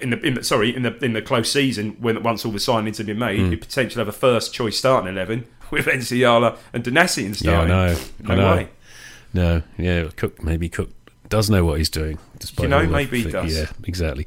in 0.00 0.10
the, 0.10 0.20
in 0.20 0.34
the 0.34 0.44
sorry 0.44 0.74
in 0.74 0.82
the 0.82 0.96
in 1.04 1.14
the 1.14 1.20
close 1.20 1.50
season 1.50 1.96
when 1.98 2.22
once 2.22 2.44
all 2.46 2.52
the 2.52 2.58
signings 2.58 2.98
have 2.98 3.06
been 3.06 3.18
made, 3.18 3.40
Hmm. 3.40 3.50
you 3.50 3.56
potentially 3.58 4.00
have 4.00 4.08
a 4.08 4.12
first 4.16 4.54
choice 4.54 4.78
starting 4.78 5.10
eleven 5.12 5.46
with 5.72 5.86
Nsiala 5.86 6.56
and 6.72 6.84
Donacien 6.84 7.42
Yeah, 7.42 7.62
I 7.62 7.66
know. 7.66 7.96
No 8.20 8.32
I 8.32 8.36
know. 8.36 8.54
way. 8.56 8.68
No, 9.34 9.62
yeah, 9.78 10.08
Cook 10.14 10.44
maybe 10.44 10.68
Cook 10.68 10.90
does 11.28 11.50
know 11.50 11.64
what 11.64 11.78
he's 11.78 11.88
doing. 11.90 12.18
Despite 12.42 12.64
You 12.64 12.68
know, 12.70 12.82
the 12.84 12.88
maybe 12.88 13.22
he 13.22 13.30
does. 13.30 13.56
Yeah, 13.56 13.66
exactly. 13.84 14.26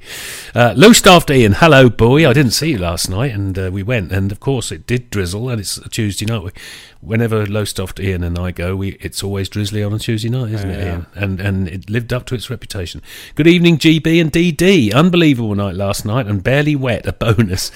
Uh, 0.55 0.74
low 0.77 0.93
staffed 0.93 1.29
Ian, 1.29 1.51
hello 1.51 1.89
boy. 1.89 2.27
I 2.27 2.31
didn't 2.31 2.53
see 2.53 2.72
you 2.72 2.77
last 2.77 3.10
night, 3.10 3.34
and 3.34 3.60
uh, 3.60 3.69
we 3.74 3.84
went, 3.84 4.13
and 4.13 4.31
of 4.31 4.39
course 4.39 4.72
it 4.72 4.88
did 4.88 5.10
drizzle, 5.10 5.50
and 5.50 5.60
it's 5.60 5.75
a 5.77 5.89
Tuesday 5.89 6.25
night. 6.25 6.53
Whenever 7.01 7.45
low 7.45 7.65
staffed 7.65 8.00
Ian 8.00 8.24
and 8.24 8.39
I 8.39 8.51
go, 8.51 8.75
we 8.77 8.93
it's 9.01 9.22
always 9.22 9.50
drizzly 9.50 9.84
on 9.84 9.93
a 9.93 10.00
Tuesday 10.00 10.29
night, 10.29 10.53
isn't 10.53 10.69
it, 10.69 10.88
Ian? 10.88 11.05
And 11.13 11.41
and 11.41 11.67
it 11.67 11.89
lived 11.89 12.13
up 12.13 12.25
to 12.27 12.36
its 12.36 12.50
reputation. 12.50 13.01
Good 13.36 13.48
evening, 13.48 13.77
GB 13.77 14.22
and 14.22 14.31
DD. 14.31 14.93
Unbelievable 14.93 15.53
night 15.53 15.75
last 15.75 16.05
night, 16.05 16.25
and 16.25 16.41
barely 16.41 16.75
wet. 16.75 17.05
A 17.05 17.12
bonus. 17.12 17.69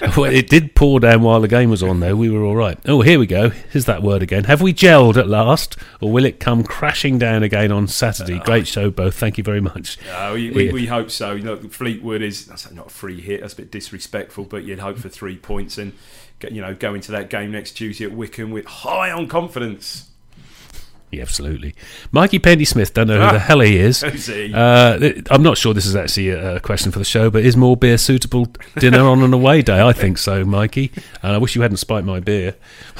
well, 0.16 0.30
it 0.30 0.50
did 0.50 0.74
pour 0.74 1.00
down 1.00 1.22
while 1.22 1.40
the 1.40 1.48
game 1.48 1.70
was 1.70 1.82
on, 1.82 2.00
though. 2.00 2.14
We 2.14 2.28
were 2.28 2.44
all 2.44 2.54
right. 2.54 2.78
Oh, 2.86 3.00
here 3.00 3.18
we 3.18 3.26
go. 3.26 3.48
Here's 3.48 3.86
that 3.86 4.02
word 4.02 4.22
again. 4.22 4.44
Have 4.44 4.60
we 4.60 4.74
gelled 4.74 5.16
at 5.16 5.26
last, 5.26 5.76
or 6.00 6.12
will 6.12 6.26
it 6.26 6.38
come 6.38 6.62
crashing 6.62 7.18
down 7.18 7.42
again 7.42 7.72
on 7.72 7.88
Saturday? 7.88 8.38
Great 8.40 8.66
show, 8.66 8.90
both. 8.90 9.16
Thank 9.16 9.38
you 9.38 9.42
very 9.44 9.62
much. 9.62 9.85
No, 10.06 10.34
we, 10.34 10.50
we, 10.50 10.72
we 10.72 10.86
hope 10.86 11.10
so. 11.10 11.32
You 11.32 11.42
know, 11.42 11.56
Fleetwood 11.56 12.22
is 12.22 12.46
that's 12.46 12.70
not 12.72 12.86
a 12.86 12.90
free 12.90 13.20
hit. 13.20 13.40
That's 13.40 13.52
a 13.54 13.56
bit 13.56 13.70
disrespectful, 13.70 14.44
but 14.44 14.64
you'd 14.64 14.78
hope 14.80 14.98
for 14.98 15.08
three 15.08 15.36
points 15.36 15.78
and 15.78 15.92
you 16.50 16.60
know 16.60 16.74
go 16.74 16.94
into 16.94 17.12
that 17.12 17.30
game 17.30 17.50
next 17.52 17.72
Tuesday 17.72 18.04
at 18.04 18.12
Wycombe 18.12 18.50
with 18.50 18.66
high 18.66 19.10
on 19.10 19.26
confidence. 19.28 20.10
Yeah, 21.12 21.22
absolutely. 21.22 21.74
Mikey 22.10 22.40
Pendy 22.40 22.66
Smith, 22.66 22.92
don't 22.92 23.06
know 23.06 23.16
who 23.18 23.22
Ah. 23.26 23.32
the 23.32 23.38
hell 23.38 23.60
he 23.60 23.76
is. 23.76 24.00
He? 24.26 24.52
Uh, 24.52 25.12
I'm 25.30 25.42
not 25.42 25.56
sure 25.56 25.72
this 25.72 25.86
is 25.86 25.94
actually 25.94 26.30
a, 26.30 26.56
a 26.56 26.60
question 26.60 26.90
for 26.90 26.98
the 26.98 27.04
show, 27.04 27.30
but 27.30 27.44
is 27.44 27.56
more 27.56 27.76
beer 27.76 27.96
suitable 27.96 28.48
dinner 28.80 29.06
on 29.06 29.22
an 29.22 29.32
away 29.32 29.62
day? 29.62 29.80
I 29.80 29.92
think 29.92 30.18
so, 30.18 30.44
Mikey. 30.44 30.90
And 31.22 31.32
I 31.32 31.38
wish 31.38 31.54
you 31.54 31.62
hadn't 31.62 31.76
spiked 31.76 32.06
my 32.06 32.18
beer. 32.18 32.56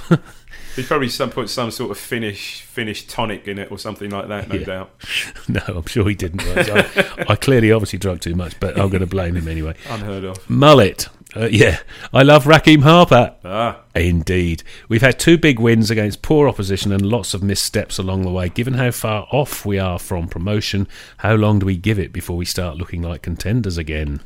There's 0.76 0.86
probably 0.86 1.08
some 1.08 1.30
put 1.30 1.48
some 1.50 1.70
sort 1.70 1.90
of 1.90 1.98
Finnish 1.98 2.60
Finnish 2.62 3.06
tonic 3.06 3.48
in 3.48 3.58
it 3.58 3.72
or 3.72 3.78
something 3.78 4.10
like 4.10 4.28
that. 4.28 4.48
No 4.48 4.54
Yeah. 4.56 4.64
doubt. 4.66 4.90
no, 5.48 5.60
I'm 5.68 5.86
sure 5.86 6.08
he 6.08 6.14
didn't. 6.14 6.42
I, 6.46 7.24
I 7.30 7.34
clearly, 7.36 7.72
obviously, 7.72 7.98
drank 7.98 8.20
too 8.20 8.34
much, 8.34 8.58
but 8.60 8.78
I'm 8.78 8.90
going 8.90 9.00
to 9.00 9.06
blame 9.06 9.34
him 9.36 9.48
anyway. 9.48 9.74
Unheard 9.88 10.24
of. 10.24 10.48
Mullet. 10.50 11.08
Uh, 11.36 11.48
yeah, 11.50 11.80
I 12.12 12.22
love 12.22 12.46
Raheem 12.46 12.82
Harper. 12.82 13.34
Ah, 13.44 13.82
Indeed. 13.94 14.62
We've 14.88 15.02
had 15.02 15.18
two 15.18 15.36
big 15.38 15.58
wins 15.58 15.90
against 15.90 16.22
poor 16.22 16.48
opposition 16.48 16.92
and 16.92 17.04
lots 17.04 17.34
of 17.34 17.42
missteps 17.42 17.98
along 17.98 18.22
the 18.22 18.30
way. 18.30 18.48
Given 18.48 18.74
how 18.74 18.90
far 18.90 19.26
off 19.30 19.66
we 19.66 19.78
are 19.78 19.98
from 19.98 20.28
promotion, 20.28 20.88
how 21.18 21.34
long 21.34 21.58
do 21.58 21.66
we 21.66 21.76
give 21.76 21.98
it 21.98 22.12
before 22.12 22.36
we 22.36 22.44
start 22.44 22.76
looking 22.76 23.02
like 23.02 23.22
contenders 23.22 23.76
again? 23.78 24.20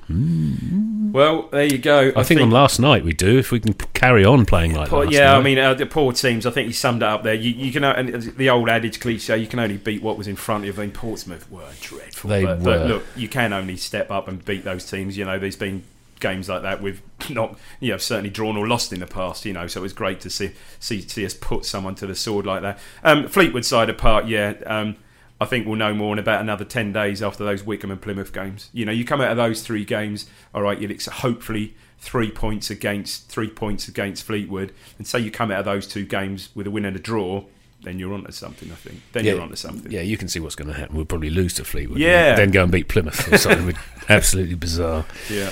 well, 1.12 1.48
there 1.48 1.64
you 1.64 1.78
go. 1.78 2.12
I, 2.16 2.22
think, 2.22 2.40
on 2.40 2.50
last 2.50 2.78
night 2.78 3.04
we 3.04 3.12
do, 3.12 3.38
if 3.38 3.50
we 3.50 3.60
can 3.60 3.74
carry 3.74 4.24
on 4.24 4.46
playing 4.46 4.74
like 4.74 4.90
Well, 4.92 5.04
last 5.04 5.12
yeah, 5.12 5.32
night. 5.32 5.38
I 5.38 5.42
mean, 5.42 5.58
uh, 5.58 5.74
the 5.74 5.86
poor 5.86 6.12
teams. 6.12 6.46
I 6.46 6.50
think 6.50 6.68
you 6.68 6.72
summed 6.72 7.02
it 7.02 7.08
up 7.08 7.22
there. 7.22 7.34
You, 7.34 7.50
you 7.50 7.72
can, 7.72 7.84
uh, 7.84 7.92
and 7.96 8.22
the 8.22 8.50
old 8.50 8.68
adage 8.68 9.00
cliche: 9.00 9.36
you 9.36 9.46
can 9.46 9.58
only 9.58 9.78
beat 9.78 10.02
what 10.02 10.16
was 10.16 10.28
in 10.28 10.36
front 10.36 10.64
of 10.64 10.76
you. 10.76 10.82
I 10.82 10.86
mean, 10.86 10.94
Portsmouth 10.94 11.50
were 11.50 11.68
dreadful. 11.80 12.30
They 12.30 12.44
but, 12.44 12.62
but 12.62 12.80
were. 12.80 12.86
look, 12.86 13.04
you 13.16 13.28
can 13.28 13.52
only 13.52 13.76
step 13.76 14.10
up 14.10 14.28
and 14.28 14.44
beat 14.44 14.64
those 14.64 14.88
teams. 14.88 15.16
You 15.16 15.24
know, 15.24 15.38
there's 15.38 15.56
been 15.56 15.84
games 16.20 16.48
like 16.48 16.62
that 16.62 16.80
we've 16.82 17.02
not, 17.30 17.58
you 17.80 17.90
know, 17.92 17.96
certainly 17.98 18.30
drawn 18.30 18.56
or 18.56 18.68
lost 18.68 18.92
in 18.92 19.00
the 19.00 19.06
past. 19.06 19.44
You 19.44 19.52
know, 19.52 19.66
so 19.66 19.80
it 19.80 19.82
was 19.82 19.92
great 19.92 20.20
to 20.20 20.30
see 20.30 20.52
see, 20.78 21.00
see 21.00 21.24
us 21.26 21.34
put 21.34 21.64
someone 21.64 21.94
to 21.96 22.06
the 22.06 22.14
sword 22.14 22.46
like 22.46 22.62
that. 22.62 22.78
Um, 23.02 23.26
Fleetwood 23.28 23.64
side 23.64 23.90
apart, 23.90 24.26
yeah. 24.26 24.54
Um, 24.66 24.96
I 25.42 25.46
think 25.46 25.66
we'll 25.66 25.76
know 25.76 25.94
more 25.94 26.12
in 26.12 26.18
about 26.18 26.42
another 26.42 26.66
10 26.66 26.92
days 26.92 27.22
after 27.22 27.44
those 27.44 27.64
Wycombe 27.64 27.92
and 27.92 28.02
Plymouth 28.02 28.30
games. 28.32 28.68
You 28.74 28.84
know, 28.84 28.92
you 28.92 29.06
come 29.06 29.22
out 29.22 29.30
of 29.30 29.38
those 29.38 29.62
three 29.62 29.86
games, 29.86 30.26
all 30.54 30.60
right, 30.60 30.78
you'd 30.78 30.90
ex- 30.90 31.06
hopefully 31.06 31.74
three 31.98 32.30
points 32.30 32.68
against 32.70 33.28
three 33.30 33.48
points 33.48 33.88
against 33.88 34.22
Fleetwood, 34.24 34.72
and 34.98 35.06
say 35.06 35.18
you 35.18 35.30
come 35.30 35.50
out 35.50 35.60
of 35.60 35.64
those 35.64 35.86
two 35.86 36.04
games 36.04 36.50
with 36.54 36.66
a 36.66 36.70
win 36.70 36.84
and 36.84 36.94
a 36.94 36.98
draw, 36.98 37.44
then 37.82 37.98
you're 37.98 38.12
onto 38.12 38.30
something. 38.32 38.70
I 38.70 38.74
think 38.74 39.00
then 39.12 39.24
Yeah. 39.24 39.32
you're 39.32 39.40
onto 39.40 39.56
something. 39.56 39.90
Yeah, 39.90 40.02
you 40.02 40.18
can 40.18 40.28
see 40.28 40.40
what's 40.40 40.54
going 40.54 40.68
to 40.68 40.74
happen. 40.78 40.94
We'll 40.94 41.06
probably 41.06 41.30
lose 41.30 41.54
to 41.54 41.64
Fleetwood. 41.64 41.98
Yeah. 42.00 42.34
Then 42.36 42.50
go 42.50 42.62
and 42.64 42.70
beat 42.70 42.88
Plymouth 42.88 43.32
or 43.32 43.38
something 43.38 43.74
absolutely 44.10 44.56
bizarre. 44.56 45.06
yeah. 45.30 45.50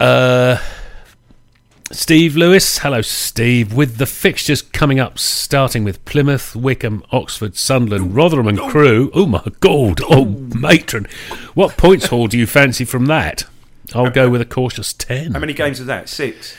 Uh, 0.00 0.58
Steve 1.92 2.36
Lewis. 2.36 2.78
Hello, 2.78 3.02
Steve. 3.02 3.74
With 3.74 3.96
the 3.98 4.06
fixtures 4.06 4.62
coming 4.62 4.98
up, 5.00 5.18
starting 5.18 5.84
with 5.84 6.04
Plymouth, 6.04 6.54
Wycombe, 6.56 7.04
Oxford, 7.12 7.56
Sunderland, 7.56 8.14
Rotherham, 8.14 8.46
and 8.48 8.58
Crewe. 8.58 9.10
Oh, 9.12 9.26
my 9.26 9.42
God. 9.60 10.00
Oh, 10.08 10.24
matron. 10.24 11.06
What 11.54 11.76
points 11.76 12.06
haul 12.06 12.28
do 12.28 12.38
you 12.38 12.46
fancy 12.46 12.84
from 12.84 13.06
that? 13.06 13.44
I'll 13.94 14.10
go 14.10 14.30
with 14.30 14.40
a 14.40 14.44
cautious 14.46 14.92
10. 14.92 15.32
How 15.32 15.40
many 15.40 15.52
games 15.52 15.80
is 15.80 15.86
that? 15.86 16.08
Six. 16.08 16.56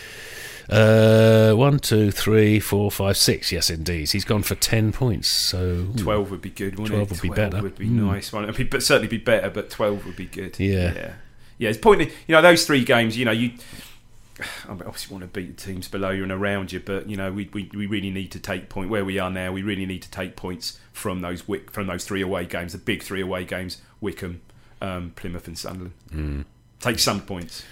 Uh, 0.69 1.53
one, 1.53 1.79
two, 1.79 2.11
three, 2.11 2.59
four, 2.59 2.91
five, 2.91 3.15
six. 3.17 3.51
Yes, 3.51 3.69
indeed. 3.69 4.11
He's 4.11 4.25
gone 4.25 4.43
for 4.43 4.55
10 4.55 4.91
points. 4.91 5.27
So, 5.29 5.87
Twelve 5.97 6.29
would 6.31 6.41
be 6.41 6.49
good, 6.49 6.77
wouldn't 6.77 6.89
12 6.95 7.03
it? 7.03 7.11
would 7.11 7.21
be 7.21 7.29
better. 7.29 7.61
Would 7.61 7.77
be 7.77 7.87
Mm. 7.87 8.05
nice. 8.05 8.31
Well, 8.31 8.43
it'd 8.43 8.55
be, 8.55 8.63
but 8.65 8.83
certainly 8.83 9.07
be 9.07 9.17
better. 9.17 9.49
But 9.49 9.69
twelve 9.69 10.05
would 10.05 10.15
be 10.15 10.27
good. 10.27 10.57
Yeah. 10.59 10.93
yeah, 10.93 11.13
yeah. 11.61 11.69
It's 11.69 11.77
pointing. 11.77 12.09
You 12.27 12.35
know, 12.35 12.41
those 12.41 12.65
three 12.65 12.83
games. 12.83 13.17
You 13.17 13.25
know, 13.25 13.31
you 13.31 13.51
I 14.67 14.71
obviously 14.71 15.13
want 15.15 15.21
to 15.21 15.39
beat 15.39 15.57
the 15.57 15.63
teams 15.63 15.87
below 15.87 16.09
you 16.09 16.23
and 16.23 16.31
around 16.31 16.71
you, 16.71 16.79
but 16.79 17.07
you 17.09 17.15
know, 17.15 17.31
we, 17.31 17.49
we, 17.53 17.69
we 17.73 17.85
really 17.85 18.09
need 18.09 18.31
to 18.31 18.39
take 18.39 18.67
point 18.69 18.89
where 18.89 19.05
we 19.05 19.19
are 19.19 19.29
now. 19.29 19.51
We 19.51 19.61
really 19.61 19.85
need 19.85 20.01
to 20.01 20.11
take 20.11 20.35
points 20.35 20.79
from 20.91 21.21
those 21.21 21.47
Wick 21.47 21.71
from 21.71 21.87
those 21.87 22.03
three 22.05 22.21
away 22.21 22.45
games, 22.45 22.73
the 22.73 22.79
big 22.79 23.03
three 23.03 23.21
away 23.21 23.45
games: 23.45 23.81
Wycombe, 24.01 24.41
um, 24.81 25.13
Plymouth, 25.15 25.47
and 25.47 25.57
Sunderland. 25.57 25.93
mm, 26.11 26.45
Take 26.79 26.97
some 26.97 27.21
points. 27.21 27.63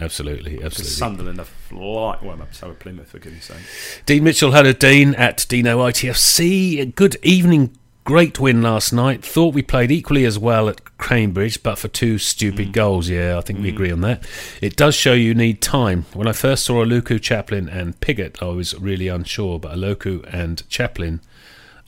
absolutely, 0.00 0.62
absolutely. 0.62 0.90
Sunderland 0.94 1.38
are 1.38 1.44
fly. 1.44 2.18
Well, 2.20 2.40
so 2.50 2.70
are 2.70 2.74
Plymouth, 2.74 3.10
for 3.10 3.20
goodness 3.20 3.44
sake. 3.44 4.02
Dean 4.04 4.24
Mitchell, 4.24 4.50
hello 4.50 4.72
Dean 4.72 5.14
at 5.14 5.46
Dino 5.48 5.78
ITFC. 5.78 6.94
Good 6.96 7.16
evening. 7.22 7.77
Great 8.08 8.40
win 8.40 8.62
last 8.62 8.90
night. 8.90 9.22
Thought 9.22 9.52
we 9.52 9.60
played 9.60 9.90
equally 9.90 10.24
as 10.24 10.38
well 10.38 10.70
at 10.70 10.80
Cambridge, 10.96 11.62
but 11.62 11.78
for 11.78 11.88
two 11.88 12.16
stupid 12.16 12.72
goals. 12.72 13.10
Yeah, 13.10 13.36
I 13.36 13.42
think 13.42 13.58
we 13.60 13.70
Mm. 13.70 13.74
agree 13.74 13.90
on 13.90 14.00
that. 14.00 14.24
It 14.62 14.76
does 14.76 14.94
show 14.94 15.12
you 15.12 15.34
need 15.34 15.60
time. 15.60 16.06
When 16.14 16.26
I 16.26 16.32
first 16.32 16.64
saw 16.64 16.82
Aluko, 16.82 17.20
Chaplin, 17.20 17.68
and 17.68 18.00
Pigott, 18.00 18.42
I 18.42 18.46
was 18.46 18.74
really 18.80 19.08
unsure, 19.08 19.58
but 19.58 19.76
Aluko 19.76 20.24
and 20.32 20.62
Chaplin 20.70 21.20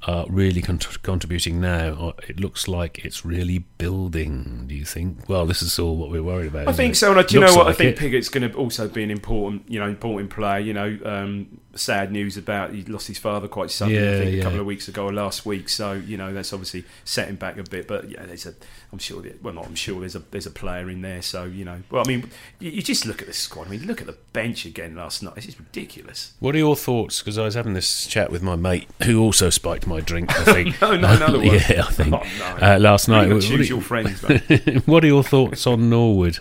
are 0.07 0.27
really 0.29 0.61
con- 0.61 0.79
contributing 1.03 1.59
now. 1.59 1.95
Uh, 1.99 2.13
It 2.29 2.39
looks 2.39 2.69
like 2.69 3.03
it's 3.05 3.25
really 3.25 3.65
building. 3.79 4.65
Do 4.67 4.75
you 4.75 4.85
think? 4.85 5.27
Well, 5.29 5.47
this 5.47 5.63
is 5.63 5.79
all 5.79 5.97
what 5.97 6.11
we're 6.11 6.23
worried 6.23 6.49
about. 6.49 6.69
I 6.69 6.73
think 6.73 6.93
it? 6.93 6.97
so. 6.97 7.11
And 7.13 7.21
I- 7.21 7.23
do 7.23 7.35
you 7.35 7.41
know 7.41 7.55
what? 7.55 7.67
I 7.67 7.73
think 7.73 7.91
it. 7.91 7.99
Pigott's 7.99 8.29
going 8.29 8.51
to 8.51 8.55
also 8.57 8.89
be 8.89 9.03
an 9.03 9.11
important, 9.11 9.63
you 9.69 9.79
know, 9.81 9.87
important 9.89 10.29
player. 10.31 10.59
You 10.59 10.73
know, 10.75 10.99
um, 11.05 11.47
sad 11.77 12.11
news 12.11 12.37
about 12.37 12.73
he 12.73 12.83
lost 12.85 13.07
his 13.07 13.19
father 13.19 13.47
quite 13.49 13.71
suddenly. 13.71 14.01
I 14.09 14.19
think 14.25 14.35
yeah. 14.35 14.41
a 14.41 14.43
couple 14.45 14.61
of 14.61 14.67
weeks 14.67 14.89
ago 14.89 15.07
or 15.07 15.13
last 15.13 15.47
week. 15.47 15.69
So 15.69 15.93
you 15.93 16.17
know, 16.17 16.33
that's 16.33 16.53
obviously 16.53 16.85
setting 17.05 17.37
back 17.37 17.57
a 17.59 17.63
bit. 17.63 17.87
But 17.87 18.09
yeah, 18.11 18.25
there's 18.27 18.47
a. 18.47 18.55
I'm 18.93 18.99
sure. 18.99 19.23
that- 19.23 19.43
Well, 19.43 19.55
not. 19.55 19.67
I'm 19.67 19.75
sure 19.77 20.01
there's 20.01 20.17
a 20.17 20.19
there's 20.31 20.47
a 20.47 20.51
player 20.51 20.91
in 20.91 21.03
there. 21.03 21.23
So 21.23 21.45
you 21.45 21.65
know. 21.65 21.83
Well, 21.91 22.03
I 22.05 22.09
mean, 22.09 22.31
you, 22.59 22.71
you 22.71 22.83
just 22.83 23.07
look 23.07 23.21
at 23.23 23.29
the 23.29 23.33
squad. 23.35 23.69
I 23.69 23.71
mean, 23.71 23.87
look 23.87 24.01
at 24.01 24.07
the 24.07 24.17
bench 24.33 24.65
again 24.65 24.97
last 24.97 25.23
night. 25.23 25.35
It's 25.37 25.47
just 25.47 25.59
ridiculous. 25.59 26.33
What 26.41 26.55
are 26.55 26.59
your 26.59 26.77
thoughts? 26.77 27.21
Because 27.21 27.39
I 27.39 27.45
was 27.45 27.55
having 27.55 27.75
this 27.75 28.07
chat 28.07 28.31
with 28.33 28.43
my 28.43 28.57
mate 28.57 28.89
who 29.05 29.21
also 29.23 29.49
spiked 29.51 29.87
my 29.87 30.01
drink. 30.01 30.31
I 30.39 30.45
think. 30.53 30.81
No, 30.81 30.97
no, 30.97 31.13
another 31.13 31.39
one. 31.39 31.47
yeah, 31.47 31.85
I 31.87 31.91
think 31.93 32.15
Oh, 32.15 32.23
no. 32.39 32.67
uh, 32.75 32.79
last 32.81 33.09
night. 33.09 33.29
You've 33.29 33.35
What, 33.37 33.45
what 33.45 33.57
choose 33.57 33.69
your 33.69 33.81
friends. 33.81 34.23
what 34.87 35.05
are 35.05 35.09
your 35.09 35.23
thoughts 35.23 35.67
on 35.67 35.89
Norwood? 35.89 36.39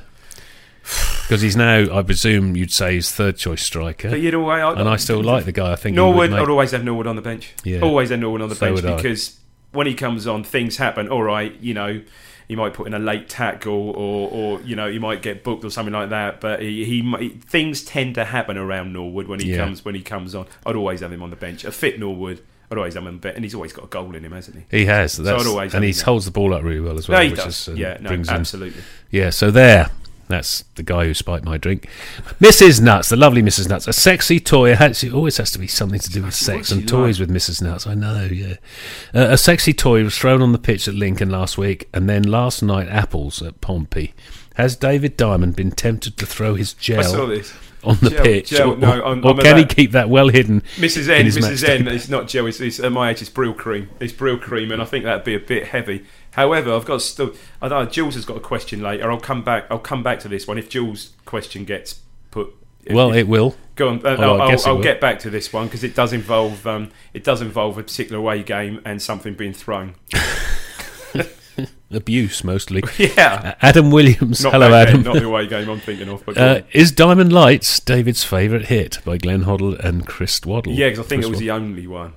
Because 1.29 1.43
he's 1.43 1.55
now, 1.55 1.95
I 1.95 2.01
presume, 2.01 2.55
you'd 2.55 2.71
say 2.71 2.95
his 2.95 3.11
third 3.11 3.37
choice 3.37 3.61
striker, 3.61 4.09
but 4.09 4.17
either 4.17 4.39
way, 4.39 4.61
I, 4.63 4.71
and 4.73 4.89
I 4.89 4.95
still 4.95 5.21
like 5.21 5.45
the 5.45 5.51
guy. 5.51 5.73
I 5.73 5.75
think 5.75 5.95
Norwood, 5.95 6.33
I'd 6.33 6.49
always 6.49 6.71
have 6.71 6.83
Norwood 6.83 7.05
on 7.05 7.15
the 7.15 7.21
bench. 7.21 7.53
Yeah. 7.63 7.81
Always 7.81 8.09
have 8.09 8.19
Norwood 8.19 8.41
on 8.41 8.49
the 8.49 8.55
So 8.55 8.65
bench 8.65 8.81
would 8.81 8.91
I. 8.93 8.95
because 8.95 9.39
when 9.71 9.85
he 9.85 9.93
comes 9.93 10.25
on, 10.25 10.43
things 10.43 10.77
happen. 10.77 11.07
All 11.07 11.21
right, 11.21 11.53
you 11.61 11.75
know, 11.75 12.01
he 12.47 12.55
might 12.55 12.73
put 12.73 12.87
in 12.87 12.95
a 12.95 12.99
late 12.99 13.29
tackle 13.29 13.91
or, 13.91 14.27
or 14.31 14.61
you 14.61 14.75
know, 14.75 14.89
he 14.89 14.97
might 14.97 15.21
get 15.21 15.43
booked 15.43 15.63
or 15.63 15.69
something 15.69 15.93
like 15.93 16.09
that. 16.09 16.41
But 16.41 16.63
he, 16.63 16.83
he 16.83 17.29
things 17.29 17.83
tend 17.83 18.15
to 18.15 18.25
happen 18.25 18.57
around 18.57 18.91
Norwood 18.91 19.27
when 19.27 19.39
he 19.39 19.51
Yeah. 19.51 19.57
comes 19.65 19.85
when 19.85 19.93
he 19.93 20.01
comes 20.01 20.33
on. 20.33 20.47
I'd 20.65 20.75
always 20.75 21.01
have 21.01 21.13
him 21.13 21.21
on 21.21 21.29
the 21.29 21.35
bench. 21.35 21.63
A 21.63 21.71
fit 21.71 21.99
Norwood, 21.99 22.41
I'd 22.71 22.77
always 22.79 22.95
have 22.95 23.03
him 23.05 23.21
on 23.23 23.31
and 23.35 23.43
he's 23.43 23.53
always 23.53 23.71
got 23.71 23.85
a 23.85 23.87
goal 23.89 24.15
in 24.15 24.25
him, 24.25 24.31
hasn't 24.31 24.65
he? 24.71 24.79
He 24.79 24.85
has, 24.85 25.15
that's, 25.17 25.43
I'd 25.43 25.47
always 25.47 25.75
and 25.75 25.83
he 25.83 25.91
holds 25.93 26.25
the 26.25 26.31
ball 26.31 26.55
up 26.55 26.63
really 26.63 26.79
well 26.79 26.97
as 26.97 27.07
well. 27.07 27.19
yeah, 27.19 27.25
he 27.25 27.31
which 27.33 27.43
does. 27.43 27.67
Is, 27.67 27.69
uh, 27.69 27.73
yeah, 27.73 27.97
no, 28.01 28.23
absolutely. 28.29 28.81
Yeah, 29.11 29.29
so 29.29 29.51
there. 29.51 29.91
That's 30.29 30.63
the 30.75 30.83
guy 30.83 31.05
who 31.05 31.15
spiked 31.15 31.43
my 31.43 31.57
drink. 31.57 31.89
Mrs. 32.39 32.79
Nuts, 32.81 33.09
the 33.09 33.15
lovely 33.15 33.41
Mrs. 33.41 33.67
Nuts. 33.67 33.87
A 33.87 33.93
sexy 33.93 34.39
toy. 34.39 34.73
It 34.73 35.11
always 35.11 35.37
has 35.37 35.51
to 35.53 35.59
be 35.59 35.65
something 35.65 35.99
to 35.99 36.09
do 36.11 36.21
with 36.23 36.35
sex 36.35 36.71
and 36.71 36.87
toys 36.87 37.19
with 37.19 37.31
Mrs. 37.31 37.63
Nuts. 37.63 37.87
I 37.87 37.95
know, 37.95 38.25
yeah. 38.31 38.57
Uh, 39.13 39.29
a 39.31 39.37
sexy 39.39 39.73
toy 39.73 40.03
was 40.03 40.15
thrown 40.15 40.43
on 40.43 40.51
the 40.51 40.59
pitch 40.59 40.87
at 40.87 40.93
Lincoln 40.93 41.31
last 41.31 41.57
week, 41.57 41.89
and 41.95 42.07
then 42.07 42.21
last 42.23 42.61
night, 42.61 42.87
apples 42.89 43.41
at 43.41 43.59
Pompey. 43.59 44.13
Has 44.53 44.75
David 44.75 45.17
Dymond 45.17 45.55
been 45.55 45.71
tempted 45.71 46.15
to 46.17 46.25
throw 46.27 46.53
his 46.53 46.75
I 46.79 47.01
saw 47.01 47.11
gel 47.15 47.27
this. 47.27 47.53
on 47.83 47.97
the 48.01 48.09
Gel- 48.11 48.23
pitch? 48.23 48.49
gel, 48.49 48.73
or 48.73 48.77
no, 48.77 48.91
I'm- 49.01 49.25
or 49.25 49.31
I'm 49.31 49.37
can 49.39 49.57
he 49.57 49.65
keep 49.65 49.93
that 49.93 50.09
well 50.09 50.27
hidden? 50.27 50.61
Mrs. 50.75 51.09
N, 51.09 51.25
Mrs. 51.25 51.67
N, 51.67 51.87
it's 51.87 52.07
not 52.09 52.27
Joe. 52.27 52.45
It's, 52.45 52.59
it's 52.59 52.79
at 52.79 52.91
my 52.91 53.09
age. 53.09 53.21
It's 53.21 53.31
Brylcreem. 53.31 53.87
It's 53.99 54.13
Brylcreem, 54.13 54.71
and 54.71 54.79
I 54.81 54.85
think 54.85 55.05
that'd 55.05 55.23
be 55.23 55.33
a 55.33 55.39
bit 55.39 55.67
heavy. 55.69 56.05
However, 56.39 56.73
I've 56.73 56.85
got 56.85 57.01
still. 57.01 57.33
I 57.61 57.67
don't 57.67 57.83
know. 57.83 57.89
Jules 57.91 58.15
has 58.15 58.23
got 58.23 58.37
a 58.37 58.39
question 58.39 58.81
later. 58.81 59.11
I'll 59.11 59.19
come 59.19 59.43
back. 59.43 59.65
I'll 59.69 59.77
come 59.77 60.03
back 60.03 60.19
to 60.21 60.27
this 60.29 60.47
one 60.47 60.57
if 60.57 60.69
Jules' 60.69 61.11
question 61.25 61.65
gets 61.65 61.99
put. 62.31 62.53
Well, 62.89 63.09
if- 63.11 63.17
it 63.17 63.27
will. 63.27 63.55
go 63.75 63.89
on. 63.89 64.05
Uh, 64.05 64.15
Oh, 64.17 64.37
I'll, 64.37 64.51
it 64.53 64.65
I'll, 64.65 64.81
get 64.81 65.01
back 65.01 65.19
to 65.19 65.29
this 65.29 65.51
one 65.51 65.67
because 65.67 65.83
it 65.83 65.93
does 65.95 66.13
involve. 66.13 66.65
Um, 66.65 66.91
it 67.13 67.25
does 67.25 67.41
involve 67.41 67.77
a 67.77 67.83
particular 67.83 68.19
away 68.19 68.41
game 68.41 68.81
and 68.85 69.01
something 69.01 69.33
being 69.33 69.51
thrown. 69.53 69.95
Abuse, 71.91 72.43
mostly. 72.43 72.83
yeah. 72.97 73.55
Uh, 73.59 73.65
Adam 73.65 73.89
Williams. 73.91 74.43
Not 74.43 74.53
Hello, 74.53 74.69
game, 74.69 74.87
Adam. 74.87 75.01
not 75.03 75.15
the 75.15 75.25
away 75.25 75.47
game 75.47 75.67
I'm 75.69 75.79
thinking 75.79 76.07
of. 76.07 76.23
But 76.25 76.37
Uh, 76.37 76.61
is 76.71 76.91
Diamond 76.91 77.33
Lights 77.33 77.79
David's 77.79 78.23
favourite 78.23 78.67
hit 78.67 78.99
by 79.03 79.17
Glenn 79.17 79.43
Hoddle 79.43 79.77
and 79.83 80.05
Chris 80.07 80.39
Waddle? 80.45 80.71
yeah, 80.73 80.89
because 80.89 80.99
I 81.05 81.09
think 81.09 81.23
Chris 81.23 81.25
it 81.25 81.29
was 81.31 81.37
Waddle. 81.41 81.47
the 81.47 81.51
only 81.51 81.87
one. 81.87 82.13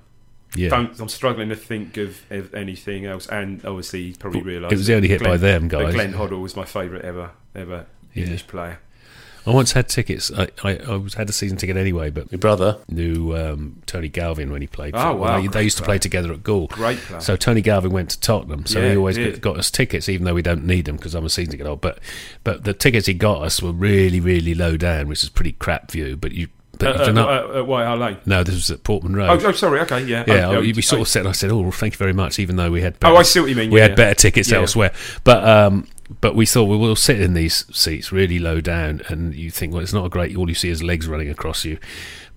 Yeah. 0.54 0.68
Don't, 0.68 0.98
I'm 1.00 1.08
struggling 1.08 1.48
to 1.48 1.56
think 1.56 1.96
of, 1.96 2.20
of 2.30 2.54
anything 2.54 3.06
else, 3.06 3.26
and 3.26 3.64
obviously 3.64 4.02
he's 4.04 4.18
probably 4.18 4.42
realised 4.42 4.72
It 4.72 4.76
was 4.76 4.86
the 4.86 4.94
only 4.94 5.08
hit 5.08 5.20
Glenn- 5.20 5.30
by 5.32 5.36
them 5.38 5.68
But 5.68 5.82
guys. 5.84 5.94
Glenn 5.94 6.12
Hoddle 6.12 6.40
was 6.42 6.54
my 6.56 6.64
favourite 6.64 7.04
ever 7.04 7.30
ever 7.54 7.86
Yeah. 8.14 8.24
English 8.24 8.46
player. 8.46 8.78
I 9.44 9.50
once 9.50 9.72
had 9.72 9.88
tickets. 9.88 10.30
I, 10.30 10.48
I, 10.62 10.76
I 10.76 10.94
was 10.96 11.14
had 11.14 11.28
a 11.28 11.32
season 11.32 11.56
ticket 11.58 11.76
anyway, 11.76 12.10
but 12.10 12.30
my 12.30 12.38
brother 12.38 12.78
knew 12.88 13.34
um, 13.36 13.82
Tony 13.86 14.08
Galvin 14.08 14.52
when 14.52 14.60
he 14.60 14.68
played. 14.68 14.94
Oh, 14.94 15.16
wow, 15.16 15.40
They, 15.40 15.48
they 15.48 15.62
used 15.64 15.78
to 15.78 15.82
play 15.82 15.98
together 15.98 16.32
at 16.32 16.44
Goole. 16.44 16.68
Great 16.68 16.98
player. 16.98 17.20
So 17.20 17.34
Tony 17.34 17.60
Galvin 17.60 17.90
went 17.90 18.10
to 18.10 18.20
Tottenham, 18.20 18.66
so 18.66 18.78
Yeah, 18.80 18.90
he 18.92 18.96
always 18.96 19.16
he 19.16 19.32
got 19.32 19.56
us 19.58 19.68
tickets, 19.68 20.08
even 20.08 20.26
though 20.26 20.34
we 20.34 20.42
don't 20.42 20.64
need 20.64 20.84
them 20.84 20.94
because 20.96 21.16
I'm 21.16 21.24
a 21.24 21.28
season 21.28 21.50
ticket 21.52 21.66
holder. 21.66 21.80
But 21.80 21.98
but 22.44 22.62
the 22.62 22.72
tickets 22.72 23.06
he 23.06 23.14
got 23.14 23.42
us 23.42 23.60
were 23.60 23.72
really 23.72 24.20
really 24.20 24.54
low 24.54 24.76
down, 24.76 25.08
which 25.08 25.24
is 25.24 25.28
pretty 25.28 25.52
crap 25.52 25.90
view. 25.90 26.16
But 26.16 26.32
you 26.32 26.46
but 26.78 27.00
uh, 27.00 27.12
uh, 27.12 27.24
uh, 27.24 27.60
uh, 27.60 27.64
White 27.64 27.84
Hart 27.84 27.98
Lane. 27.98 28.16
no, 28.26 28.42
this 28.42 28.54
was 28.54 28.70
at 28.70 28.82
Portman 28.82 29.14
Road. 29.14 29.28
Oh, 29.42 29.48
oh, 29.48 29.52
sorry. 29.52 29.80
Okay, 29.80 30.04
yeah. 30.04 30.24
yeah, 30.26 30.48
Oh, 30.48 30.60
we 30.60 30.80
sort 30.82 31.02
of 31.02 31.08
said. 31.08 31.26
I 31.26 31.32
said, 31.32 31.50
"Oh, 31.50 31.60
well, 31.60 31.70
thank 31.70 31.94
you 31.94 31.98
very 31.98 32.12
much," 32.12 32.38
even 32.38 32.56
though 32.56 32.70
we 32.70 32.80
had. 32.80 32.96
Oh, 33.02 33.16
I 33.16 33.22
see 33.22 33.40
what 33.40 33.50
you 33.50 33.56
mean. 33.56 33.70
we 33.70 33.78
yeah, 33.78 33.88
had 33.88 33.96
better 33.96 34.14
tickets 34.14 34.50
Yeah. 34.50 34.58
elsewhere. 34.58 34.92
But 35.22 35.46
um, 35.46 35.86
but 36.20 36.34
we 36.34 36.46
thought 36.46 36.64
well, 36.64 36.78
we'll 36.78 36.96
sit 36.96 37.20
in 37.20 37.34
these 37.34 37.64
seats 37.76 38.10
really 38.12 38.38
low 38.38 38.60
down, 38.60 39.02
and 39.08 39.34
you 39.34 39.50
think, 39.50 39.72
well, 39.72 39.82
it's 39.82 39.92
not 39.92 40.04
a 40.06 40.08
great. 40.08 40.36
All 40.36 40.48
you 40.48 40.54
see 40.54 40.70
is 40.70 40.82
legs 40.82 41.06
running 41.06 41.28
across 41.30 41.64
you. 41.64 41.78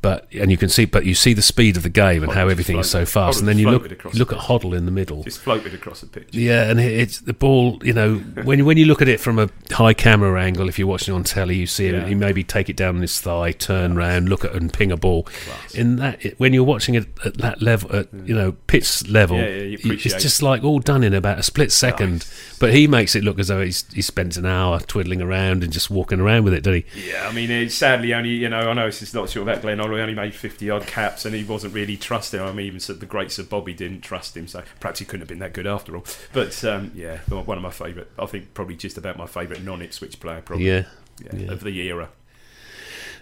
But 0.06 0.28
and 0.34 0.52
you 0.52 0.58
can 0.58 0.70
see, 0.70 0.86
but 0.86 1.04
you 1.04 1.16
see 1.16 1.34
the 1.34 1.42
speed 1.42 1.78
of 1.78 1.82
the 1.82 1.90
game 1.90 2.22
and 2.22 2.32
Hoddle 2.32 2.36
how 2.36 2.48
everything 2.48 2.78
is 2.78 2.88
so 2.88 3.08
fast, 3.08 3.38
Hoddle 3.38 3.40
and 3.40 3.48
then 3.48 3.58
you 3.58 3.72
look 3.72 4.00
floated 4.00 4.20
look 4.20 4.32
at 4.32 4.38
Hoddle 4.38 4.78
in 4.78 4.86
the 4.86 4.92
middle. 4.92 5.24
Just 5.24 5.40
floated 5.40 5.74
across 5.74 6.02
the 6.02 6.06
pitch. 6.06 6.30
Yeah, 6.32 6.70
and 6.70 6.80
it's 6.80 7.22
the 7.22 7.34
ball. 7.34 7.84
You 7.84 7.94
know, 7.94 8.18
when 8.44 8.66
when 8.66 8.78
you 8.78 8.86
look 8.86 9.02
at 9.02 9.08
it 9.08 9.20
from 9.20 9.40
a 9.40 9.50
high 9.72 9.96
camera 9.96 10.40
angle, 10.40 10.70
if 10.70 10.78
you're 10.78 10.88
watching 10.88 11.16
on 11.16 11.24
telly, 11.24 11.56
you 11.56 11.66
see 11.66 11.88
him. 11.88 11.96
Yeah. 11.96 12.06
He 12.06 12.14
maybe 12.14 12.44
take 12.44 12.70
it 12.70 12.78
down 12.78 12.98
on 12.98 13.02
his 13.02 13.20
thigh, 13.20 13.52
turn 13.52 13.96
round, 13.96 14.30
look 14.30 14.46
at 14.46 14.54
and 14.54 14.72
ping 14.72 14.92
a 14.92 14.98
ball. 14.98 15.24
Class. 15.24 15.74
In 15.74 15.96
that, 15.96 16.24
it, 16.24 16.40
when 16.40 16.54
you're 16.54 16.64
watching 16.64 16.94
it 16.94 17.08
at 17.26 17.40
that 17.40 17.64
level, 17.64 17.96
at 17.96 18.12
mm. 18.12 18.28
you 18.28 18.36
know 18.36 18.52
pitch 18.68 19.10
level, 19.10 19.38
Yeah, 19.38 19.48
yeah, 19.48 19.78
it's 19.92 20.22
just 20.22 20.44
like 20.44 20.64
all 20.64 20.82
done 20.82 21.04
in 21.04 21.16
about 21.16 21.40
a 21.40 21.44
split 21.44 21.72
second. 21.72 22.28
But 22.60 22.76
he 22.76 22.88
makes 22.88 23.16
it 23.16 23.24
look 23.24 23.40
as 23.40 23.48
though 23.48 23.64
he's 23.64 23.92
he 23.92 24.04
spent 24.04 24.38
an 24.38 24.46
hour 24.46 24.80
twiddling 24.82 25.24
around 25.24 25.64
and 25.64 25.74
just 25.74 25.90
walking 25.90 26.20
around 26.20 26.44
with 26.44 26.54
it, 26.54 26.64
doesn't 26.64 26.86
he? 26.94 27.10
Yeah, 27.10 27.28
I 27.28 27.34
mean, 27.34 27.50
it's 27.50 27.74
sadly 27.74 28.14
only 28.14 28.30
you 28.30 28.50
know 28.50 28.70
I 28.70 28.74
know 28.74 28.86
it's 28.86 29.14
not 29.16 29.32
sure 29.32 29.42
about 29.42 29.64
Glenn 29.64 29.80
Hoddle. 29.80 29.95
He 29.96 30.02
only 30.02 30.16
made 30.16 30.36
fifty 30.36 30.70
odd 30.70 30.86
caps, 30.88 31.26
and 31.26 31.36
he 31.36 31.44
wasn't 31.44 31.74
really 31.74 31.98
trusted. 31.98 32.40
I 32.42 32.52
mean, 32.52 32.68
even 32.68 32.80
so- 32.80 32.94
the 32.94 33.06
great 33.06 33.32
Sir 33.32 33.44
Bobby 33.44 33.74
didn't 33.74 34.02
trust 34.02 34.36
him, 34.36 34.48
so 34.48 34.64
perhaps 34.80 35.00
he 35.00 35.06
couldn't 35.06 35.22
have 35.22 35.30
been 35.30 35.40
that 35.40 35.54
good 35.54 35.68
after 35.68 35.96
all. 35.96 36.06
But 36.34 36.64
um, 36.64 36.92
yeah, 36.96 37.20
one 37.30 37.58
of 37.58 37.64
my 37.64 37.72
favourite. 37.72 38.08
I 38.18 38.26
think 38.26 38.54
probably 38.54 38.76
just 38.76 38.98
about 38.98 39.18
my 39.18 39.26
favourite 39.28 39.64
non-Ipswich 39.64 40.20
player, 40.20 40.42
probably 40.42 40.68
yeah, 40.68 40.86
yeah. 41.20 41.52
of 41.52 41.64
the 41.64 41.78
era. 41.82 42.10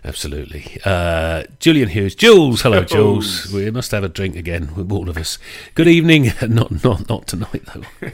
Absolutely. 0.06 0.80
Uh, 0.84 1.44
Julian 1.60 1.90
Hughes. 1.90 2.14
Jules. 2.16 2.62
Hello, 2.62 2.84
Jules. 2.84 3.52
We 3.54 3.72
must 3.72 3.92
have 3.92 4.04
a 4.04 4.10
drink 4.10 4.36
again 4.36 4.76
with 4.76 4.92
all 4.92 5.10
of 5.10 5.18
us. 5.18 5.38
Good 5.76 5.88
evening. 5.88 6.32
Not 6.42 6.84
not 6.84 7.08
not 7.08 7.28
tonight, 7.28 7.64
though. 7.74 8.08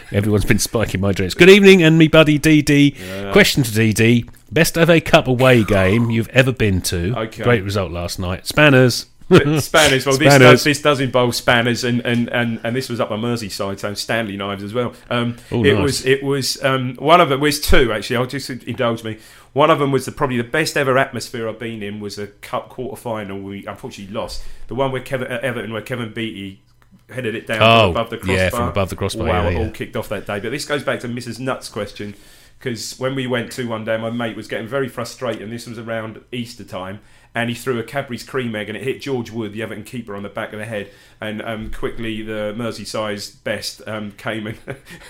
Everyone's 0.12 0.44
been 0.44 0.58
spiking 0.60 1.00
my 1.00 1.12
drinks. 1.12 1.34
Good 1.34 1.50
evening, 1.50 1.82
and 1.82 1.98
me 1.98 2.06
buddy 2.08 2.38
DD. 2.38 3.32
Question 3.32 3.64
to 3.64 3.70
DD. 3.70 4.28
Best 4.52 4.74
FA 4.74 5.00
Cup 5.00 5.26
away 5.26 5.64
game 5.78 6.10
you've 6.10 6.28
ever 6.28 6.52
been 6.52 6.80
to. 6.82 7.18
Okay. 7.18 7.42
Great 7.42 7.64
result 7.64 7.90
last 7.90 8.18
night. 8.18 8.46
Spanners. 8.46 9.06
But 9.38 9.60
Spanners, 9.62 10.06
well, 10.06 10.16
this 10.16 10.38
does, 10.38 10.64
this 10.64 10.82
does 10.82 11.00
involve 11.00 11.34
spanners, 11.34 11.84
and, 11.84 12.00
and, 12.06 12.28
and, 12.28 12.60
and 12.62 12.76
this 12.76 12.88
was 12.88 13.00
up 13.00 13.10
on 13.10 13.20
Merseyside, 13.20 13.78
so 13.78 13.94
Stanley 13.94 14.36
knives 14.36 14.62
as 14.62 14.74
well. 14.74 14.94
Um, 15.10 15.36
Oh, 15.50 15.64
it 15.64 15.74
nice. 15.74 15.82
was 15.82 16.06
it 16.06 16.22
was 16.22 16.62
um, 16.64 16.94
one 16.96 17.20
of 17.20 17.28
them 17.28 17.40
was 17.40 17.60
two 17.60 17.92
actually. 17.92 18.16
I'll 18.16 18.26
just 18.26 18.48
indulge 18.50 19.02
me. 19.04 19.18
One 19.52 19.70
of 19.70 19.78
them 19.78 19.90
was 19.92 20.04
the, 20.06 20.12
probably 20.12 20.36
the 20.38 20.44
best 20.44 20.76
ever 20.76 20.96
atmosphere 20.98 21.48
I've 21.48 21.58
been 21.58 21.82
in. 21.82 22.00
Was 22.00 22.18
a 22.18 22.26
cup 22.28 22.68
quarter 22.68 23.00
final. 23.00 23.38
We 23.40 23.66
unfortunately 23.66 24.14
lost 24.14 24.42
the 24.68 24.74
one 24.74 24.92
where 24.92 25.02
Kevin 25.02 25.30
uh, 25.30 25.40
Everton, 25.42 25.72
where 25.72 25.82
Kevin 25.82 26.12
Beattie 26.12 26.62
headed 27.10 27.34
it 27.34 27.46
down 27.46 27.60
Oh, 27.62 27.92
from 27.92 28.00
above 28.00 28.10
the 28.10 28.16
crossbar. 28.18 28.36
yeah, 28.36 28.50
from 28.50 28.68
above 28.68 28.88
the 28.90 28.96
crossbar, 28.96 29.26
Wow, 29.26 29.42
yeah, 29.44 29.48
it 29.48 29.52
yeah. 29.54 29.58
all 29.66 29.70
kicked 29.70 29.96
off 29.96 30.08
that 30.08 30.26
day. 30.26 30.40
But 30.40 30.50
this 30.50 30.64
goes 30.64 30.82
back 30.82 31.00
to 31.00 31.08
Mrs. 31.08 31.38
Nutt's 31.38 31.68
question 31.68 32.14
because 32.58 32.98
when 32.98 33.14
we 33.14 33.26
went 33.26 33.50
to 33.52 33.68
one 33.68 33.84
day, 33.84 33.96
my 33.98 34.08
mate 34.10 34.36
was 34.36 34.46
getting 34.48 34.68
very 34.68 34.88
frustrated, 34.88 35.42
and 35.42 35.52
this 35.52 35.66
was 35.66 35.78
around 35.78 36.20
Easter 36.32 36.64
time. 36.64 37.00
And 37.34 37.48
he 37.48 37.54
threw 37.54 37.78
a 37.78 37.82
Cadbury's 37.82 38.24
cream 38.24 38.54
egg, 38.54 38.68
and 38.68 38.76
it 38.76 38.84
hit 38.84 39.00
George 39.00 39.30
Wood, 39.30 39.54
the 39.54 39.62
Everton 39.62 39.84
keeper, 39.84 40.14
on 40.14 40.22
the 40.22 40.28
back 40.28 40.52
of 40.52 40.58
the 40.58 40.66
head. 40.66 40.90
And 41.18 41.40
um, 41.40 41.70
quickly, 41.70 42.20
the 42.20 42.54
Merseyside's 42.54 43.30
best 43.30 43.80
um, 43.86 44.12
came 44.12 44.46
and 44.46 44.58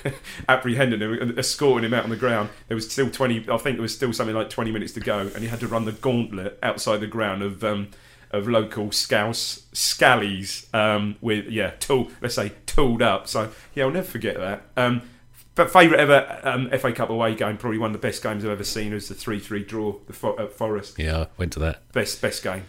apprehended 0.49 1.03
him, 1.03 1.15
and 1.15 1.39
escorted 1.39 1.85
him 1.85 1.95
out 1.95 2.05
on 2.05 2.11
the 2.11 2.17
ground. 2.17 2.51
There 2.69 2.77
was 2.77 2.89
still 2.89 3.11
twenty, 3.11 3.45
I 3.51 3.59
think 3.59 3.77
there 3.77 3.83
was 3.83 3.95
still 3.95 4.13
something 4.13 4.37
like 4.37 4.51
twenty 4.51 4.71
minutes 4.71 4.93
to 4.93 5.01
go, 5.01 5.19
and 5.19 5.39
he 5.39 5.49
had 5.49 5.61
to 5.61 5.69
run 5.69 5.85
the 5.85 5.93
gauntlet 5.93 6.59
outside 6.63 6.99
the 6.99 7.09
ground 7.09 7.43
of 7.43 7.65
um, 7.65 7.89
of 8.33 8.49
local 8.49 8.91
scouse 8.91 9.67
scallies 9.75 10.73
um, 10.75 11.17
with 11.21 11.47
yeah, 11.49 11.71
tool, 11.81 12.11
let's 12.21 12.35
say 12.35 12.53
tooled 12.67 13.03
up. 13.03 13.29
So 13.29 13.51
yeah, 13.75 13.85
I'll 13.85 13.91
never 13.91 14.07
forget 14.07 14.37
that. 14.37 14.63
Um, 14.77 15.03
but 15.55 15.71
favourite 15.71 16.01
ever 16.01 16.41
um, 16.45 16.71
FA 16.71 16.93
Cup 16.93 17.11
away 17.11 17.35
game, 17.35 17.57
probably 17.57 17.79
one 17.79 17.95
of 17.95 18.01
the 18.01 18.07
best 18.07 18.23
games 18.23 18.45
I've 18.45 18.51
ever 18.51 18.65
seen, 18.65 18.93
was 18.95 19.09
the 19.09 19.15
three-three 19.15 19.65
draw 19.65 19.97
the 20.07 20.13
for- 20.13 20.41
at 20.41 20.53
Forest. 20.53 20.99
Yeah, 20.99 21.19
I 21.23 21.27
went 21.37 21.53
to 21.55 21.59
that. 21.61 21.91
Best 21.93 22.21
best 22.23 22.43
game. 22.43 22.65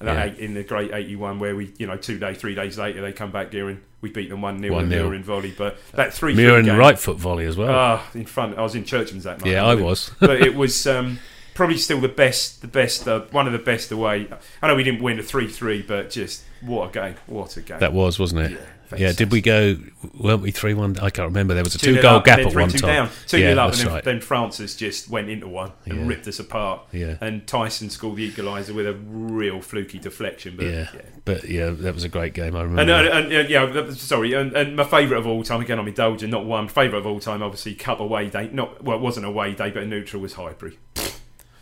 And 0.00 0.08
Yeah. 0.08 0.24
eight, 0.24 0.38
in 0.38 0.54
the 0.54 0.64
great 0.64 0.92
'81, 0.92 1.38
where 1.38 1.54
we, 1.54 1.72
you 1.78 1.86
know, 1.86 1.96
two 1.96 2.18
days, 2.18 2.36
three 2.38 2.54
days 2.54 2.76
later, 2.78 3.00
they 3.00 3.12
come 3.12 3.30
back 3.30 3.52
here 3.52 3.68
and 3.68 3.80
we 4.00 4.10
beat 4.10 4.28
them 4.28 4.42
one 4.42 4.60
0 4.60 4.74
1-0. 4.74 5.06
and 5.06 5.14
in 5.14 5.22
volley. 5.22 5.54
But 5.56 5.78
that 5.92 6.12
three 6.12 6.34
Mirror 6.34 6.58
and 6.58 6.66
game, 6.66 6.76
right 6.76 6.98
foot 6.98 7.16
volley 7.16 7.46
as 7.46 7.56
well. 7.56 7.70
ah, 7.72 8.04
in 8.14 8.26
front. 8.26 8.58
I 8.58 8.62
was 8.62 8.74
in 8.74 8.84
Churchman's 8.84 9.24
that 9.24 9.40
night. 9.40 9.50
yeah, 9.52 9.64
I 9.64 9.74
was. 9.76 10.10
but 10.20 10.42
it 10.42 10.54
was 10.62 10.84
um, 10.88 11.20
probably 11.54 11.78
still 11.78 12.00
the 12.00 12.08
best, 12.08 12.60
the 12.60 12.66
best, 12.68 13.06
uh, 13.06 13.20
one 13.30 13.46
of 13.46 13.52
the 13.52 13.58
best 13.60 13.92
away. 13.92 14.26
I 14.60 14.66
know 14.66 14.74
we 14.74 14.82
didn't 14.82 15.00
win 15.02 15.18
a 15.20 15.22
three-three, 15.22 15.82
but 15.82 16.10
just 16.10 16.42
what 16.60 16.90
a 16.90 16.92
game! 16.92 17.14
What 17.26 17.56
a 17.56 17.60
game! 17.62 17.78
That 17.78 17.92
was, 17.92 18.18
wasn't 18.18 18.40
it? 18.42 18.50
Yeah, 18.52 18.58
Yeah, 18.98 19.12
did 19.12 19.32
we 19.32 19.40
go? 19.40 19.76
Weren't 20.14 20.42
we 20.42 20.50
three 20.50 20.74
one? 20.74 20.96
I 20.98 21.10
can't 21.10 21.26
remember. 21.26 21.54
There 21.54 21.64
was 21.64 21.74
a 21.74 21.78
Two 21.78 21.96
two 21.96 22.02
goal 22.02 22.16
up, 22.16 22.24
gap 22.24 22.40
at 22.40 22.52
three, 22.52 22.62
one 22.62 22.70
two 22.70 22.78
time. 22.78 23.06
Down. 23.06 23.10
Two 23.26 23.38
yeah, 23.38 23.52
up, 23.52 23.72
and 23.72 23.80
then, 23.80 23.86
right. 23.88 24.04
then 24.04 24.20
Francis 24.20 24.76
just 24.76 25.08
went 25.08 25.28
into 25.28 25.48
one 25.48 25.72
and 25.86 26.00
Yeah. 26.00 26.06
ripped 26.06 26.26
us 26.28 26.38
apart. 26.38 26.82
Yeah. 26.92 27.16
And 27.20 27.46
Thijssen 27.46 27.90
scored 27.90 28.16
the 28.16 28.30
equaliser 28.30 28.74
with 28.74 28.86
a 28.86 28.94
real 28.94 29.60
fluky 29.60 29.98
deflection. 29.98 30.56
But 30.56 30.66
yeah. 30.66 30.88
yeah. 30.94 31.00
but 31.24 31.44
yeah, 31.48 31.70
that 31.70 31.94
was 31.94 32.04
a 32.04 32.08
great 32.08 32.34
game. 32.34 32.56
I 32.56 32.62
remember. 32.62 32.82
And, 32.82 32.90
uh, 32.90 33.16
and, 33.16 33.32
and 33.32 33.48
yeah, 33.50 33.90
sorry. 33.92 34.32
And, 34.32 34.52
and 34.54 34.76
my 34.76 34.84
favourite 34.84 35.20
of 35.20 35.26
all 35.26 35.42
time, 35.42 35.60
again, 35.60 35.78
I'm 35.78 35.88
indulging, 35.88 36.30
not 36.30 36.44
one. 36.44 36.68
Favourite 36.68 37.00
of 37.00 37.06
all 37.06 37.20
time, 37.20 37.42
obviously, 37.42 37.74
Cup 37.74 38.00
away 38.00 38.30
day. 38.30 38.48
Not 38.52 38.82
well, 38.82 38.96
it 38.96 39.00
wasn't 39.00 39.26
a 39.26 39.28
away 39.28 39.54
day, 39.54 39.70
but 39.70 39.82
a 39.82 39.86
neutral 39.86 40.22
was 40.22 40.34
Highbury. 40.34 40.78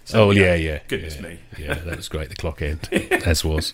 So, 0.05 0.29
oh 0.29 0.31
yeah, 0.31 0.55
yeah. 0.55 0.81
Goodness 0.89 1.17
yeah. 1.17 1.23
me. 1.23 1.41
Yeah, 1.59 1.75
that 1.75 1.97
was 1.97 2.09
great. 2.09 2.29
The 2.29 2.37
clock 2.37 2.61
end, 2.61 2.89
as 2.93 3.45
was. 3.45 3.73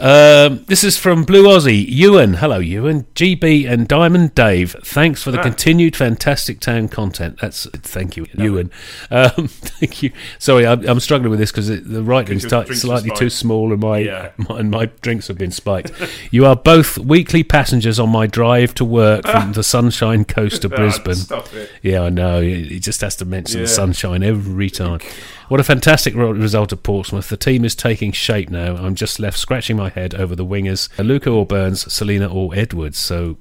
Um, 0.00 0.64
this 0.66 0.84
is 0.84 0.96
from 0.96 1.24
Blue 1.24 1.44
Aussie. 1.44 1.84
Ewan, 1.88 2.34
hello 2.34 2.58
Ewan, 2.58 3.04
GB 3.14 3.68
and 3.68 3.88
Diamond 3.88 4.34
Dave. 4.34 4.76
Thanks 4.84 5.22
for 5.22 5.30
the 5.32 5.40
Ah. 5.40 5.42
continued 5.42 5.96
fantastic 5.96 6.60
town 6.60 6.88
content. 6.88 7.38
That's 7.40 7.66
thank 7.82 8.16
you, 8.16 8.26
Ewan. 8.36 8.70
Um, 9.10 9.48
thank 9.48 10.02
you. 10.02 10.12
Sorry, 10.38 10.66
I'm, 10.66 10.86
I'm 10.88 11.00
struggling 11.00 11.30
with 11.30 11.40
this 11.40 11.50
because 11.50 11.68
the 11.68 12.02
writing's 12.02 12.44
drinks 12.44 12.80
slightly 12.80 13.10
too 13.16 13.28
small, 13.30 13.72
and 13.72 13.80
my, 13.82 13.98
Yeah. 13.98 14.30
my 14.48 14.60
and 14.60 14.70
my 14.70 14.86
drinks 15.00 15.26
have 15.28 15.38
been 15.38 15.50
spiked. 15.50 15.90
you 16.30 16.46
are 16.46 16.54
both 16.56 16.96
weekly 16.98 17.42
passengers 17.42 17.98
on 17.98 18.08
my 18.10 18.26
drive 18.28 18.74
to 18.74 18.84
work 18.84 19.26
from 19.26 19.52
the 19.54 19.64
Sunshine 19.64 20.24
Coast 20.24 20.64
of 20.64 20.72
Ah, 20.72 20.76
Brisbane. 20.76 21.40
Yeah, 21.82 22.02
I 22.02 22.08
know. 22.10 22.40
He 22.40 22.64
he 22.68 22.78
just 22.80 23.00
has 23.00 23.16
to 23.16 23.24
mention 23.24 23.62
the 23.62 23.66
sunshine 23.68 24.22
every 24.22 24.70
time. 24.70 25.00
What 25.48 25.60
a 25.60 25.64
fantastic 25.64 26.14
result 26.14 26.74
at 26.74 26.82
Portsmouth. 26.82 27.30
The 27.30 27.38
team 27.38 27.64
is 27.64 27.74
taking 27.74 28.12
shape 28.12 28.50
now. 28.50 28.76
I'm 28.76 28.94
just 28.94 29.18
left 29.18 29.38
scratching 29.38 29.78
my 29.78 29.88
head 29.88 30.14
over 30.14 30.36
the 30.36 30.44
wingers, 30.44 30.90
uh, 31.00 31.02
Luca 31.02 31.30
or 31.30 31.46
Burns, 31.46 31.90
Celina 31.90 32.26
or 32.26 32.54
Edwards. 32.54 32.98
So 32.98 33.38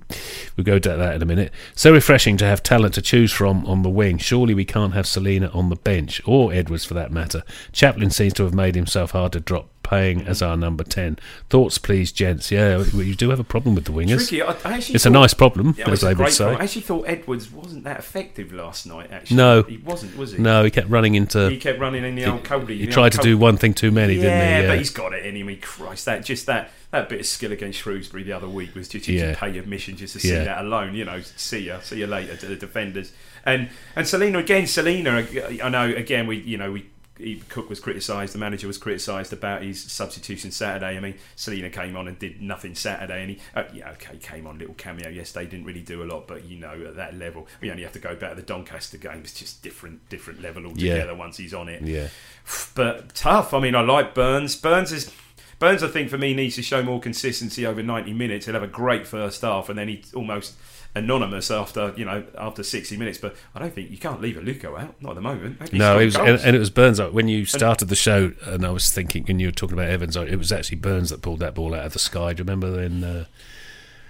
we'll 0.56 0.63
go 0.63 0.80
to 0.80 0.89
that 0.96 1.15
in 1.15 1.22
a 1.22 1.26
minute. 1.26 1.52
So 1.76 1.91
refreshing 1.91 2.38
to 2.38 2.46
have 2.46 2.63
talent 2.63 2.93
to 2.93 3.02
choose 3.02 3.34
from 3.34 3.65
on 3.65 3.84
the 3.84 3.89
wing. 3.89 4.20
Surely 4.20 4.54
we 4.54 4.63
can't 4.63 4.93
have 4.93 5.06
Celina 5.06 5.48
on 5.50 5.67
the 5.67 5.76
bench, 5.76 6.22
or 6.26 6.54
Edwards 6.54 6.86
for 6.86 6.93
that 6.93 7.12
matter. 7.12 7.43
Chaplin 7.74 8.10
seems 8.10 8.32
to 8.36 8.43
have 8.43 8.54
made 8.54 8.76
himself 8.76 9.12
hard 9.12 9.34
to 9.34 9.41
drop. 9.41 9.70
Paying 9.89 10.28
as 10.28 10.41
our 10.41 10.58
number 10.58 10.84
10. 10.84 11.17
Thoughts, 11.50 11.78
please, 11.78 12.12
gents. 12.12 12.52
Yeah, 12.52 12.84
we 12.93 13.06
you 13.06 13.15
do 13.15 13.30
have 13.30 13.39
a 13.39 13.43
problem 13.45 13.73
with 13.73 13.86
the 13.86 13.91
wingers. 13.93 14.28
Tricky. 14.28 14.41
I, 14.41 14.52
I 14.65 14.78
It's 14.80 15.06
a 15.06 15.10
nice 15.10 15.34
problem, 15.34 15.76
Yeah, 15.78 15.89
as 15.89 16.02
they 16.02 16.13
would 16.13 16.30
say. 16.34 16.43
problem. 16.43 16.60
I 16.62 16.63
actually 16.65 16.82
thought 16.82 17.06
Edwards 17.08 17.50
wasn't 17.50 17.86
that 17.86 18.00
effective 18.00 18.52
last 18.52 18.86
night. 18.86 19.10
Actually, 19.13 19.38
No. 19.38 19.63
he 19.63 19.78
wasn't, 19.78 20.17
was 20.17 20.34
he? 20.34 20.39
No, 20.39 20.65
he 20.65 20.71
kept 20.71 20.89
running 20.89 21.15
into. 21.15 21.50
he 21.50 21.58
kept 21.58 21.80
running 21.80 22.04
in 22.04 22.15
the 22.15 22.26
old 22.26 22.43
Cody. 22.43 22.78
He 22.78 22.88
tried 22.88 23.13
to 23.13 23.17
do 23.19 23.38
one 23.38 23.56
thing 23.56 23.73
too 23.73 23.91
many, 23.91 24.15
yeah, 24.15 24.21
didn't 24.23 24.39
he? 24.58 24.62
Yeah, 24.63 24.67
but 24.67 24.78
he's 24.80 24.89
got 24.89 25.13
it 25.13 25.26
in 25.26 25.36
him. 25.38 25.47
He 25.47 25.56
Christ, 25.56 26.04
that 26.06 26.26
just 26.26 26.45
that 26.47 26.71
that 26.91 27.08
bit 27.08 27.21
of 27.21 27.26
skill 27.26 27.52
against 27.54 27.80
Shrewsbury 27.80 28.23
the 28.23 28.34
other 28.34 28.50
week 28.50 28.76
was 28.76 28.89
just 28.89 29.08
you 29.08 29.19
Yeah. 29.19 29.36
pay 29.36 29.58
admission 29.58 29.95
just 29.95 30.13
to 30.13 30.19
see 30.19 30.30
Yeah. 30.34 30.43
that 30.43 30.65
alone. 30.65 30.95
You 30.95 31.06
know, 31.06 31.21
see 31.21 31.60
ya, 31.60 31.80
see 31.80 32.00
you 32.00 32.08
later 32.08 32.36
to 32.36 32.45
the 32.45 32.56
defenders. 32.58 33.13
And 33.45 33.69
and 33.95 34.06
Celina 34.06 34.39
again, 34.39 34.67
Celina. 34.67 35.26
I 35.63 35.69
know 35.69 35.86
again 35.95 36.28
we 36.28 36.38
you 36.39 36.58
know 36.58 36.73
we. 36.73 36.88
He, 37.18 37.44
Cook 37.50 37.70
was 37.70 37.80
criticised. 37.80 38.34
The 38.34 38.40
manager 38.40 38.68
was 38.68 38.78
criticised 38.78 39.34
about 39.34 39.62
his 39.62 39.82
substitution 39.82 40.52
Saturday. 40.52 40.98
I 40.98 41.00
mean, 41.00 41.16
Celina 41.36 41.70
came 41.70 41.96
on 41.96 42.08
and 42.08 42.18
did 42.18 42.42
nothing 42.42 42.76
Saturday, 42.76 43.22
and 43.22 43.32
he, 43.32 43.40
uh, 43.56 43.64
yeah, 43.74 43.92
okay, 43.92 44.18
came 44.18 44.48
on 44.48 44.58
little 44.58 44.76
cameo 44.76 45.10
yesterday. 45.10 45.50
Didn't 45.50 45.66
really 45.66 45.82
do 45.82 46.04
a 46.04 46.06
lot, 46.06 46.28
but 46.28 46.46
you 46.46 46.58
know, 46.58 46.74
at 46.88 46.96
that 46.96 47.16
level, 47.16 47.48
we 47.62 47.72
only 47.72 47.84
have 47.84 47.94
to 47.94 48.00
go 48.00 48.16
back 48.16 48.32
to 48.32 48.36
the 48.36 48.42
Doncaster 48.42 48.98
game. 48.98 49.20
It's 49.20 49.34
just 49.34 49.62
different, 49.62 50.08
different 50.10 50.42
level 50.42 50.66
altogether. 50.66 51.16
Once 51.16 51.38
he's 51.38 51.54
on 51.54 51.70
it, 51.70 51.82
yeah. 51.82 52.08
but 52.76 53.14
tough. 53.16 53.54
I 53.54 53.60
mean, 53.60 53.76
I 53.76 53.82
like 53.82 54.14
Burns. 54.14 54.56
Burns 54.56 54.92
is 54.92 55.12
Burns. 55.60 55.84
I 55.84 55.88
think 55.88 56.10
for 56.10 56.17
me 56.17 56.34
needs 56.34 56.56
to 56.56 56.62
show 56.62 56.84
more 56.84 57.00
consistency 57.00 57.65
over 57.65 57.82
ninety 57.82 58.13
minutes. 58.13 58.46
He'll 58.46 58.54
have 58.54 58.63
a 58.63 58.67
great 58.67 59.08
first 59.08 59.41
half, 59.41 59.70
and 59.70 59.78
then 59.78 59.88
he's 59.88 60.13
almost 60.13 60.56
anonymous 60.96 61.52
after 61.52 61.93
you 61.96 62.06
know 62.06 62.26
after 62.38 62.63
sixty 62.63 62.98
minutes. 62.98 63.17
But 63.17 63.36
I 63.56 63.60
don't 63.60 63.74
think 63.74 63.89
you 63.91 63.98
can't 63.98 64.22
leave 64.22 64.36
Aluko 64.36 64.80
out. 64.80 65.02
Not 65.02 65.12
at 65.12 65.15
the 65.15 65.22
moment. 65.22 65.60
Maybe 65.60 65.78
No, 65.78 66.00
it 66.00 66.06
was, 66.06 66.15
and, 66.15 66.39
and 66.41 66.56
it 66.56 66.60
was 66.60 66.70
Burns. 66.70 67.02
When 67.02 67.28
you 67.28 67.46
started 67.46 67.89
the 67.89 67.96
show, 67.96 68.34
and 68.46 68.65
I 68.65 68.70
was 68.72 68.91
thinking, 68.91 69.26
and 69.30 69.41
you 69.41 69.48
were 69.48 69.52
talking 69.52 69.78
about 69.78 69.89
Evans, 69.89 70.15
it 70.15 70.38
was 70.38 70.52
actually 70.52 70.78
Burns 70.78 71.10
that 71.10 71.22
pulled 71.22 71.39
that 71.39 71.56
ball 71.56 71.74
out 71.74 71.86
of 71.86 71.93
the 71.93 72.00
sky. 72.00 72.34
Do 72.34 72.41
you 72.41 72.46
remember 72.46 72.82
in 72.82 73.04
uh, 73.04 73.26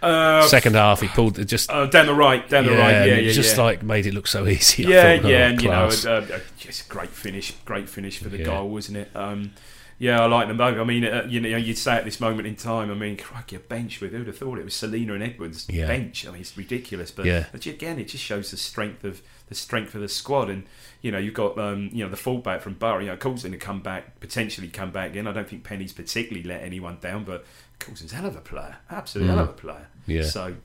uh, 0.02 0.46
second 0.48 0.76
half 0.76 1.02
he 1.02 1.08
pulled 1.08 1.40
it 1.40 1.46
just 1.46 1.72
uh, 1.72 1.86
down 1.88 2.06
the 2.06 2.14
right, 2.14 2.48
down 2.50 2.66
the 2.66 2.72
right. 2.72 3.08
Yeah, 3.08 3.16
yeah, 3.16 3.32
just 3.32 3.58
yeah. 3.58 3.64
like 3.64 3.84
made 3.84 4.06
it 4.06 4.14
look 4.14 4.28
so 4.28 4.46
easy. 4.48 4.84
Yeah, 4.84 5.16
thought, 5.18 5.26
oh, 5.26 5.30
yeah, 5.30 5.48
and 5.48 5.62
you 5.62 5.70
know, 5.70 5.88
class. 5.88 6.06
uh, 6.06 6.28
uh, 6.34 6.40
just 6.58 6.88
great 6.90 7.10
finish, 7.10 7.52
great 7.66 7.90
finish 7.90 8.20
for 8.20 8.30
the 8.30 8.38
Yeah. 8.40 8.46
goal, 8.46 8.70
wasn't 8.70 8.98
it? 8.98 9.10
Um, 9.16 9.54
yeah, 10.00 10.22
I 10.22 10.26
like 10.28 10.48
them 10.48 10.58
both. 10.58 10.78
I 10.78 10.84
mean, 10.84 11.04
uh, 11.06 11.26
you 11.28 11.40
know, 11.42 11.58
you'd 11.58 11.78
say 11.78 11.94
at 11.94 12.06
this 12.06 12.20
moment 12.20 12.48
in 12.48 12.56
time, 12.56 12.92
I 12.92 12.94
mean, 12.94 13.18
crikey, 13.18 13.56
a 13.56 13.60
bench 13.60 14.00
with 14.02 14.12
who'd 14.12 14.28
have 14.28 14.38
thought 14.38 14.60
it 14.60 14.64
was 14.66 14.76
Celina 14.76 15.14
and 15.14 15.24
Edwards 15.24 15.68
Yeah. 15.70 15.88
bench? 15.88 16.28
I 16.28 16.32
mean, 16.32 16.42
it's 16.42 16.58
ridiculous, 16.58 17.12
but 17.12 17.26
Yeah. 17.26 17.46
but 17.52 17.66
again, 17.66 18.00
it 18.00 18.10
just 18.10 18.24
shows 18.24 18.52
the 18.52 18.58
strength 18.58 19.04
of 19.04 19.22
the 19.50 19.56
strength 19.56 19.96
of 19.96 20.02
the 20.02 20.10
squad, 20.10 20.50
and 20.50 20.64
you 21.02 21.12
know, 21.12 21.18
you've 21.18 21.34
got 21.34 21.58
um, 21.58 21.90
you 21.94 22.04
know 22.04 22.10
the 22.10 22.18
fullback 22.18 22.62
from 22.62 22.74
Bury, 22.74 23.06
you 23.06 23.12
know, 23.12 23.18
Coulson 23.18 23.52
to 23.52 23.58
come 23.58 23.80
back, 23.82 24.20
potentially 24.20 24.68
come 24.68 24.92
back 24.92 25.12
again. 25.12 25.26
I 25.28 25.32
don't 25.32 25.48
think 25.48 25.64
Penney's 25.64 25.94
particularly 25.94 26.48
let 26.48 26.62
anyone 26.64 26.98
down, 27.02 27.24
but 27.24 27.46
Coulson's 27.80 28.12
hell 28.12 28.26
of 28.26 28.36
a 28.36 28.42
player, 28.42 28.78
absolutely 28.92 29.34
hell 29.34 29.44
of 29.44 29.50
a 29.50 29.54
player. 29.54 29.88
Mm. 30.08 30.14
Yeah. 30.16 30.24
So. 30.24 30.56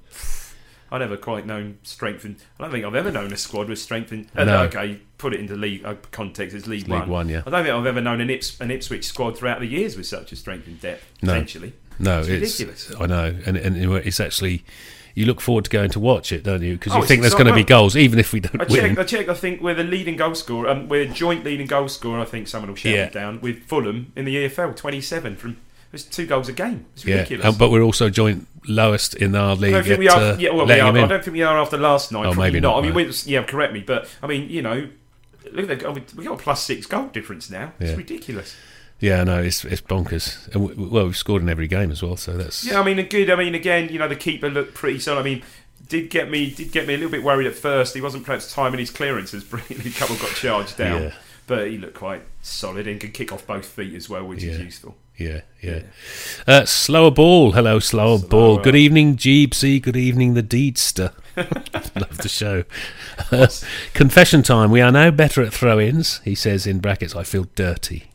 I 0.93 0.99
never 0.99 1.17
quite 1.17 1.47
known 1.47 1.79
strength 1.83 2.25
in. 2.25 2.37
I 2.61 2.63
don't 2.65 2.71
think 2.71 2.85
I've 2.85 2.95
ever 2.95 3.11
known 3.11 3.33
a 3.33 3.37
squad 3.37 3.69
with 3.69 3.79
strength 3.79 4.13
in. 4.13 4.29
uh, 4.37 4.45
No. 4.45 4.63
Okay, 4.65 5.01
put 5.19 5.33
it 5.33 5.41
into 5.41 5.57
league 5.57 5.85
uh, 5.85 5.95
context. 6.13 6.55
It's 6.55 6.67
League, 6.67 6.83
League 6.87 7.01
One. 7.01 7.09
One, 7.09 7.29
yeah. 7.29 7.43
I 7.47 7.51
don't 7.51 7.65
think 7.65 7.75
I've 7.75 7.87
ever 7.87 8.01
known 8.01 8.21
an, 8.21 8.29
Ips, 8.29 8.61
an 8.61 8.71
Ipswich 8.71 9.05
squad 9.07 9.37
throughout 9.39 9.61
the 9.61 9.67
years 9.67 9.97
with 9.97 10.07
such 10.07 10.31
a 10.33 10.37
strength 10.37 10.67
and 10.67 10.81
depth. 10.81 11.03
No. 11.23 11.33
Potentially, 11.33 11.73
no, 11.99 12.21
it's 12.21 12.29
it's, 12.29 12.61
ridiculous. 12.61 12.93
I 13.01 13.07
know, 13.07 13.35
and 13.47 13.57
and 13.57 13.77
it's 13.77 14.21
actually 14.21 14.65
you 15.15 15.27
look 15.27 15.41
forward 15.41 15.65
to 15.65 15.71
going 15.71 15.91
to 15.91 16.01
watch 16.01 16.33
it, 16.33 16.43
don't 16.43 16.63
you? 16.63 16.73
Because 16.75 16.93
Oh, 16.93 16.97
you 16.97 17.03
it's 17.03 17.09
think 17.09 17.21
there's 17.23 17.35
going 17.35 17.47
to 17.47 17.55
be 17.55 17.65
goals, 17.65 17.97
even 17.97 18.19
if 18.19 18.33
we 18.33 18.41
don't 18.41 18.61
I 18.61 18.65
win. 18.65 18.99
I 18.99 19.05
checked. 19.05 19.29
I 19.29 19.35
think 19.35 19.61
we're 19.61 19.75
the 19.75 19.85
leading 19.85 20.17
goal 20.17 20.35
scorer. 20.35 20.69
Um, 20.69 20.89
we're 20.89 21.07
joint 21.07 21.45
leading 21.45 21.67
goal 21.67 21.89
scorer. 21.89 22.21
I 22.21 22.25
think 22.25 22.49
someone 22.49 22.69
will 22.71 22.77
shout 22.77 22.93
Yeah. 22.95 23.05
it 23.07 23.13
down 23.13 23.41
with 23.41 23.63
Fulham 23.65 24.13
in 24.17 24.25
the 24.25 24.37
EFL. 24.49 24.75
Twenty-seven 24.77 25.37
from. 25.37 25.57
It's 25.93 26.05
two 26.05 26.27
goals 26.27 26.49
a 26.49 26.53
game. 26.53 26.87
It's 26.95 27.05
yeah, 27.05 27.17
ridiculous. 27.17 27.47
um, 27.47 27.55
but 27.59 27.71
we're 27.71 27.83
also 27.83 28.09
joint 28.09 28.47
lowest 28.67 29.15
in 29.15 29.35
our 29.35 29.51
I 29.51 29.55
league. 29.55 29.73
don't 29.73 29.85
think 29.85 29.99
we 29.99 30.09
are. 30.09 30.21
uh, 30.21 30.37
yeah, 30.39 30.51
well, 30.51 30.67
we 30.67 30.81
are. 30.81 30.97
I 30.97 31.07
don't 31.07 31.23
think 31.25 31.35
we 31.35 31.43
are 31.43 31.59
after 31.59 31.77
last 31.77 32.13
night. 32.13 32.27
Oh, 32.27 32.35
maybe 32.35 32.61
not. 32.61 32.73
not, 32.77 32.79
I 32.79 32.83
mean, 32.87 32.95
we, 32.95 33.13
yeah, 33.27 33.43
correct 33.43 33.73
me. 33.75 33.81
But 33.81 34.09
I 34.23 34.27
mean, 34.27 34.49
you 34.49 34.63
know, 34.63 34.89
Look 35.51 35.69
at 35.69 35.81
that. 35.81 36.15
We 36.17 36.25
got 36.25 36.41
a 36.41 36.43
plus 36.43 36.63
six 36.63 36.87
goal 36.87 37.09
difference 37.09 37.51
now. 37.51 37.73
It's 37.79 37.91
Yeah. 37.91 37.97
ridiculous. 37.97 38.57
Yeah, 39.01 39.23
no, 39.25 39.43
it's 39.43 39.65
it's 39.67 39.83
bonkers. 39.83 40.45
And 40.55 40.69
w- 40.69 40.89
well, 40.89 41.05
we've 41.07 41.17
scored 41.17 41.43
in 41.43 41.49
every 41.51 41.67
game 41.67 41.91
as 41.91 42.03
well, 42.03 42.17
so 42.17 42.37
that's 42.39 42.65
Yeah, 42.65 42.81
I 42.81 42.85
mean, 42.85 43.05
good. 43.09 43.29
I 43.29 43.35
mean, 43.35 43.55
again, 43.55 43.89
you 43.91 43.99
know, 43.99 44.09
the 44.09 44.17
keeper 44.17 44.49
looked 44.49 44.73
pretty 44.75 45.01
solid. 45.01 45.21
I 45.21 45.25
mean, 45.25 45.43
did 45.89 46.09
get 46.09 46.31
me 46.31 46.51
did 46.51 46.73
get 46.73 46.87
me 46.87 46.95
a 46.95 46.97
little 46.97 47.11
bit 47.11 47.23
worried 47.23 47.49
at 47.49 47.55
first. 47.55 47.95
He 47.95 48.01
wasn't 48.01 48.25
perhaps 48.25 48.51
timing 48.55 48.79
his 48.79 48.91
clearances 48.91 49.43
brilliantly. 49.51 49.91
Couple 49.91 50.17
got 50.17 50.31
charged 50.37 50.79
down, 50.79 51.03
Yeah. 51.03 51.13
But 51.47 51.69
he 51.69 51.79
looked 51.79 51.95
quite 51.95 52.23
solid 52.41 52.87
and 52.87 53.01
could 53.01 53.15
kick 53.15 53.33
off 53.33 53.47
both 53.47 53.67
feet 53.67 53.95
as 53.95 54.09
well, 54.09 54.25
which 54.27 54.43
is 54.43 54.59
useful. 54.59 54.97
yeah, 55.17 55.43
yeah. 55.61 55.83
Uh, 56.47 56.65
slower 56.65 57.11
ball. 57.11 57.53
Hello, 57.53 57.79
slower 57.79 58.19
ball. 58.19 58.59
Good 58.59 58.77
evening, 58.77 59.17
Jeebsy. 59.17 59.81
Good 59.81 59.97
evening, 59.97 60.35
the 60.35 60.43
Deedster. 60.43 61.13
Love 61.37 62.19
the 62.19 62.29
show. 62.29 62.65
confession 63.95 64.43
time. 64.43 64.71
We 64.71 64.81
are 64.81 64.93
now 64.93 65.11
better 65.11 65.43
at 65.43 65.53
throw-ins. 65.53 66.19
He 66.25 66.35
says 66.35 66.67
in 66.67 66.79
brackets. 66.81 67.15
I 67.17 67.23
feel 67.25 67.47
dirty. 67.55 68.11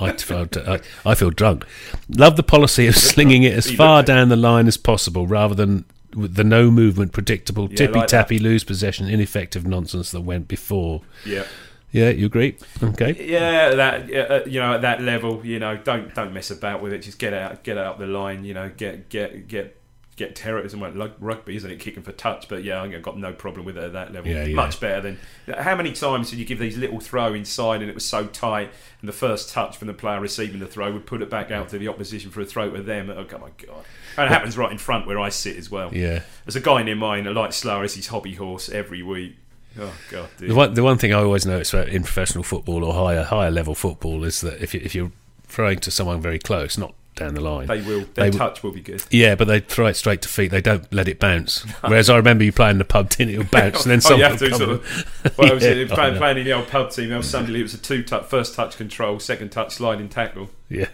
I 0.00 0.12
feel, 0.16 0.48
I, 0.66 0.80
I 1.04 1.14
feel 1.14 1.30
drunk. 1.30 1.66
Love 2.08 2.36
the 2.36 2.42
policy 2.42 2.86
of 2.86 2.96
slinging 2.96 3.42
it 3.42 3.52
as 3.54 3.70
far 3.70 4.02
down 4.02 4.28
the 4.30 4.36
line 4.36 4.66
as 4.66 4.76
possible, 4.76 5.26
rather 5.26 5.54
than 5.54 5.84
the 6.14 6.44
no 6.44 6.70
movement, 6.70 7.12
predictable, 7.12 7.68
Yeah, 7.70 7.76
tippy 7.76 7.98
like 8.00 8.08
tappy, 8.08 8.38
lose 8.38 8.64
possession, 8.64 9.08
ineffective 9.08 9.66
nonsense 9.66 10.10
that 10.10 10.20
went 10.22 10.48
before. 10.48 11.02
Yeah, 11.24 11.44
Yeah, 11.92 12.08
you 12.10 12.26
agree? 12.26 12.56
Okay. 12.82 13.16
yeah. 13.24 13.70
That 13.74 14.12
uh, 14.12 14.40
you 14.46 14.58
know, 14.58 14.74
at 14.74 14.82
that 14.82 15.00
level, 15.00 15.46
you 15.46 15.58
know, 15.60 15.76
don't 15.76 16.14
don't 16.14 16.32
mess 16.32 16.50
about 16.50 16.82
with 16.82 16.92
it. 16.92 16.98
Just 16.98 17.18
get 17.18 17.32
out, 17.32 17.62
get 17.62 17.78
out 17.78 17.98
the 17.98 18.06
line. 18.06 18.44
You 18.44 18.54
know, 18.54 18.70
get 18.76 19.08
get 19.08 19.46
get. 19.46 19.78
Get 20.14 20.36
terrorism, 20.36 20.80
well, 20.80 20.92
like 20.92 21.14
rugby, 21.20 21.56
isn't 21.56 21.70
it? 21.70 21.80
Kicking 21.80 22.02
for 22.02 22.12
touch, 22.12 22.46
but 22.46 22.62
yeah, 22.62 22.82
I've 22.82 23.02
got 23.02 23.18
no 23.18 23.32
problem 23.32 23.64
with 23.64 23.78
it 23.78 23.84
at 23.84 23.92
that 23.94 24.12
level. 24.12 24.30
Yeah, 24.30 24.44
yeah. 24.44 24.54
Much 24.54 24.78
better 24.78 25.00
than 25.00 25.18
how 25.56 25.74
many 25.74 25.90
times 25.92 26.28
did 26.28 26.38
you 26.38 26.44
give 26.44 26.58
these 26.58 26.76
little 26.76 27.00
throw 27.00 27.32
inside 27.32 27.80
and 27.80 27.88
it 27.88 27.94
was 27.94 28.04
so 28.04 28.26
tight, 28.26 28.70
and 29.00 29.08
the 29.08 29.14
first 29.14 29.48
touch 29.48 29.78
from 29.78 29.88
the 29.88 29.94
player 29.94 30.20
receiving 30.20 30.60
the 30.60 30.66
throw 30.66 30.92
would 30.92 31.06
put 31.06 31.22
it 31.22 31.30
back 31.30 31.50
out 31.50 31.70
to 31.70 31.78
the 31.78 31.88
opposition 31.88 32.30
for 32.30 32.42
a 32.42 32.44
throw 32.44 32.70
to 32.70 32.82
them. 32.82 33.08
Oh 33.08 33.24
my 33.38 33.48
god! 33.66 33.84
And 34.18 34.26
it 34.26 34.28
happens 34.28 34.58
right 34.58 34.70
in 34.70 34.76
front 34.76 35.06
where 35.06 35.18
I 35.18 35.30
sit 35.30 35.56
as 35.56 35.70
well. 35.70 35.94
Yeah. 35.94 36.20
There's 36.44 36.56
a 36.56 36.60
guy 36.60 36.82
near 36.82 36.94
mine, 36.94 37.26
a 37.26 37.30
light 37.30 37.54
slower, 37.54 37.82
as 37.82 37.94
his 37.94 38.08
hobby 38.08 38.34
horse 38.34 38.68
every 38.68 39.02
week. 39.02 39.36
Oh 39.78 39.92
god, 40.10 40.28
dude. 40.38 40.50
The 40.50 40.54
one, 40.54 40.74
the 40.74 40.82
one 40.82 40.98
thing 40.98 41.12
I 41.14 41.18
always 41.22 41.46
notice 41.46 41.72
about 41.72 41.88
in 41.88 42.02
professional 42.02 42.44
football 42.44 42.84
or 42.84 42.92
higher 42.94 43.22
higher 43.22 43.50
level 43.50 43.74
football 43.74 44.24
is 44.24 44.40
that 44.42 44.62
if 44.62 44.74
you, 44.74 44.80
if 44.84 44.94
you're 44.94 45.12
throwing 45.44 45.78
to 45.80 45.90
someone 45.90 46.20
very 46.20 46.38
close, 46.38 46.76
not 46.78 46.94
down 47.14 47.34
the 47.34 47.40
line, 47.42 47.66
they 47.66 47.80
will. 47.82 48.00
They 48.14 48.22
Their 48.22 48.30
will- 48.32 48.38
touch 48.38 48.62
will 48.62 48.72
be 48.72 48.80
good. 48.80 49.02
yeah, 49.10 49.34
but 49.34 49.46
they 49.46 49.60
throw 49.60 49.86
it 49.86 49.94
straight 49.96 50.22
to 50.22 50.28
feet. 50.28 50.50
They 50.50 50.60
don't 50.62 50.90
let 50.92 51.08
it 51.08 51.18
bounce. 51.18 51.60
Whereas 51.82 52.08
I 52.10 52.16
remember 52.16 52.44
you 52.44 52.52
playing 52.52 52.72
in 52.72 52.78
the 52.78 52.84
pub, 52.84 53.12
it? 53.18 53.28
It'll 53.28 53.44
bounce 53.44 53.84
and 53.86 53.90
then 53.92 54.00
oh, 54.12 54.16
you 54.16 54.24
have 54.24 54.38
to 54.38 54.54
sort 54.54 54.70
of. 54.70 55.32
Well, 55.38 55.50
I 55.52 55.54
was 55.54 55.62
Yeah, 55.64 55.86
playing, 55.94 56.16
playing 56.16 56.38
in 56.38 56.44
the 56.44 56.52
old 56.52 56.68
pub 56.68 56.90
team. 56.90 57.22
Sunday, 57.22 57.60
it 57.60 57.62
was 57.62 57.74
a 57.74 57.78
two 57.78 58.02
touch, 58.02 58.24
first 58.26 58.54
touch 58.54 58.76
control, 58.76 59.18
second 59.20 59.50
touch 59.50 59.74
sliding 59.74 60.08
tackle. 60.08 60.50
Yeah. 60.68 60.88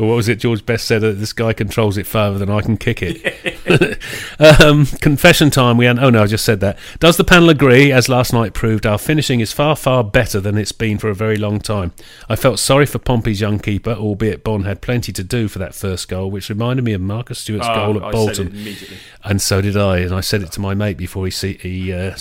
Or 0.00 0.06
what 0.06 0.14
was 0.14 0.28
it? 0.28 0.36
George 0.36 0.64
Best 0.64 0.86
said 0.86 1.00
that 1.00 1.14
this 1.14 1.32
guy 1.32 1.52
controls 1.52 1.98
it 1.98 2.06
further 2.06 2.38
than 2.38 2.48
I 2.48 2.60
can 2.60 2.76
kick 2.76 3.00
it. 3.02 3.98
um, 4.62 4.86
confession 4.86 5.50
time. 5.50 5.76
We 5.76 5.86
had, 5.86 5.98
oh 5.98 6.08
no, 6.08 6.22
I 6.22 6.26
just 6.28 6.44
said 6.44 6.60
that. 6.60 6.78
Does 7.00 7.16
the 7.16 7.24
panel 7.24 7.48
agree? 7.50 7.90
As 7.90 8.08
last 8.08 8.32
night 8.32 8.54
proved, 8.54 8.86
our 8.86 8.96
finishing 8.96 9.40
is 9.40 9.52
far 9.52 9.74
far 9.74 10.04
better 10.04 10.38
than 10.38 10.56
it's 10.56 10.70
been 10.70 10.98
for 10.98 11.08
a 11.10 11.16
very 11.16 11.36
long 11.36 11.58
time. 11.58 11.92
I 12.28 12.36
felt 12.36 12.60
sorry 12.60 12.86
for 12.86 13.00
Pompey's 13.00 13.40
young 13.40 13.58
keeper, 13.58 13.90
albeit 13.92 14.44
Bonne 14.44 14.62
had 14.62 14.80
plenty 14.82 15.12
to 15.12 15.24
do 15.24 15.48
for 15.48 15.58
that 15.58 15.74
first 15.74 16.08
goal, 16.08 16.30
which 16.30 16.48
reminded 16.48 16.84
me 16.84 16.92
of 16.92 17.00
Marcus 17.00 17.40
Stewart's 17.40 17.66
Oh, 17.68 17.74
goal 17.74 17.96
at 17.96 18.04
I 18.04 18.12
Bolton. 18.12 18.34
said 18.36 18.46
it 18.46 18.52
immediately. 18.52 18.96
And 19.24 19.42
so 19.42 19.60
did 19.60 19.76
I, 19.76 19.98
and 19.98 20.14
I 20.14 20.20
said 20.20 20.42
it 20.42 20.52
to 20.52 20.60
my 20.60 20.74
mate 20.74 20.96
before 20.96 21.24
he 21.24 21.32
see, 21.32 21.54
he 21.54 21.92
uh, 21.92 22.14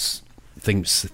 thinks 0.60 1.06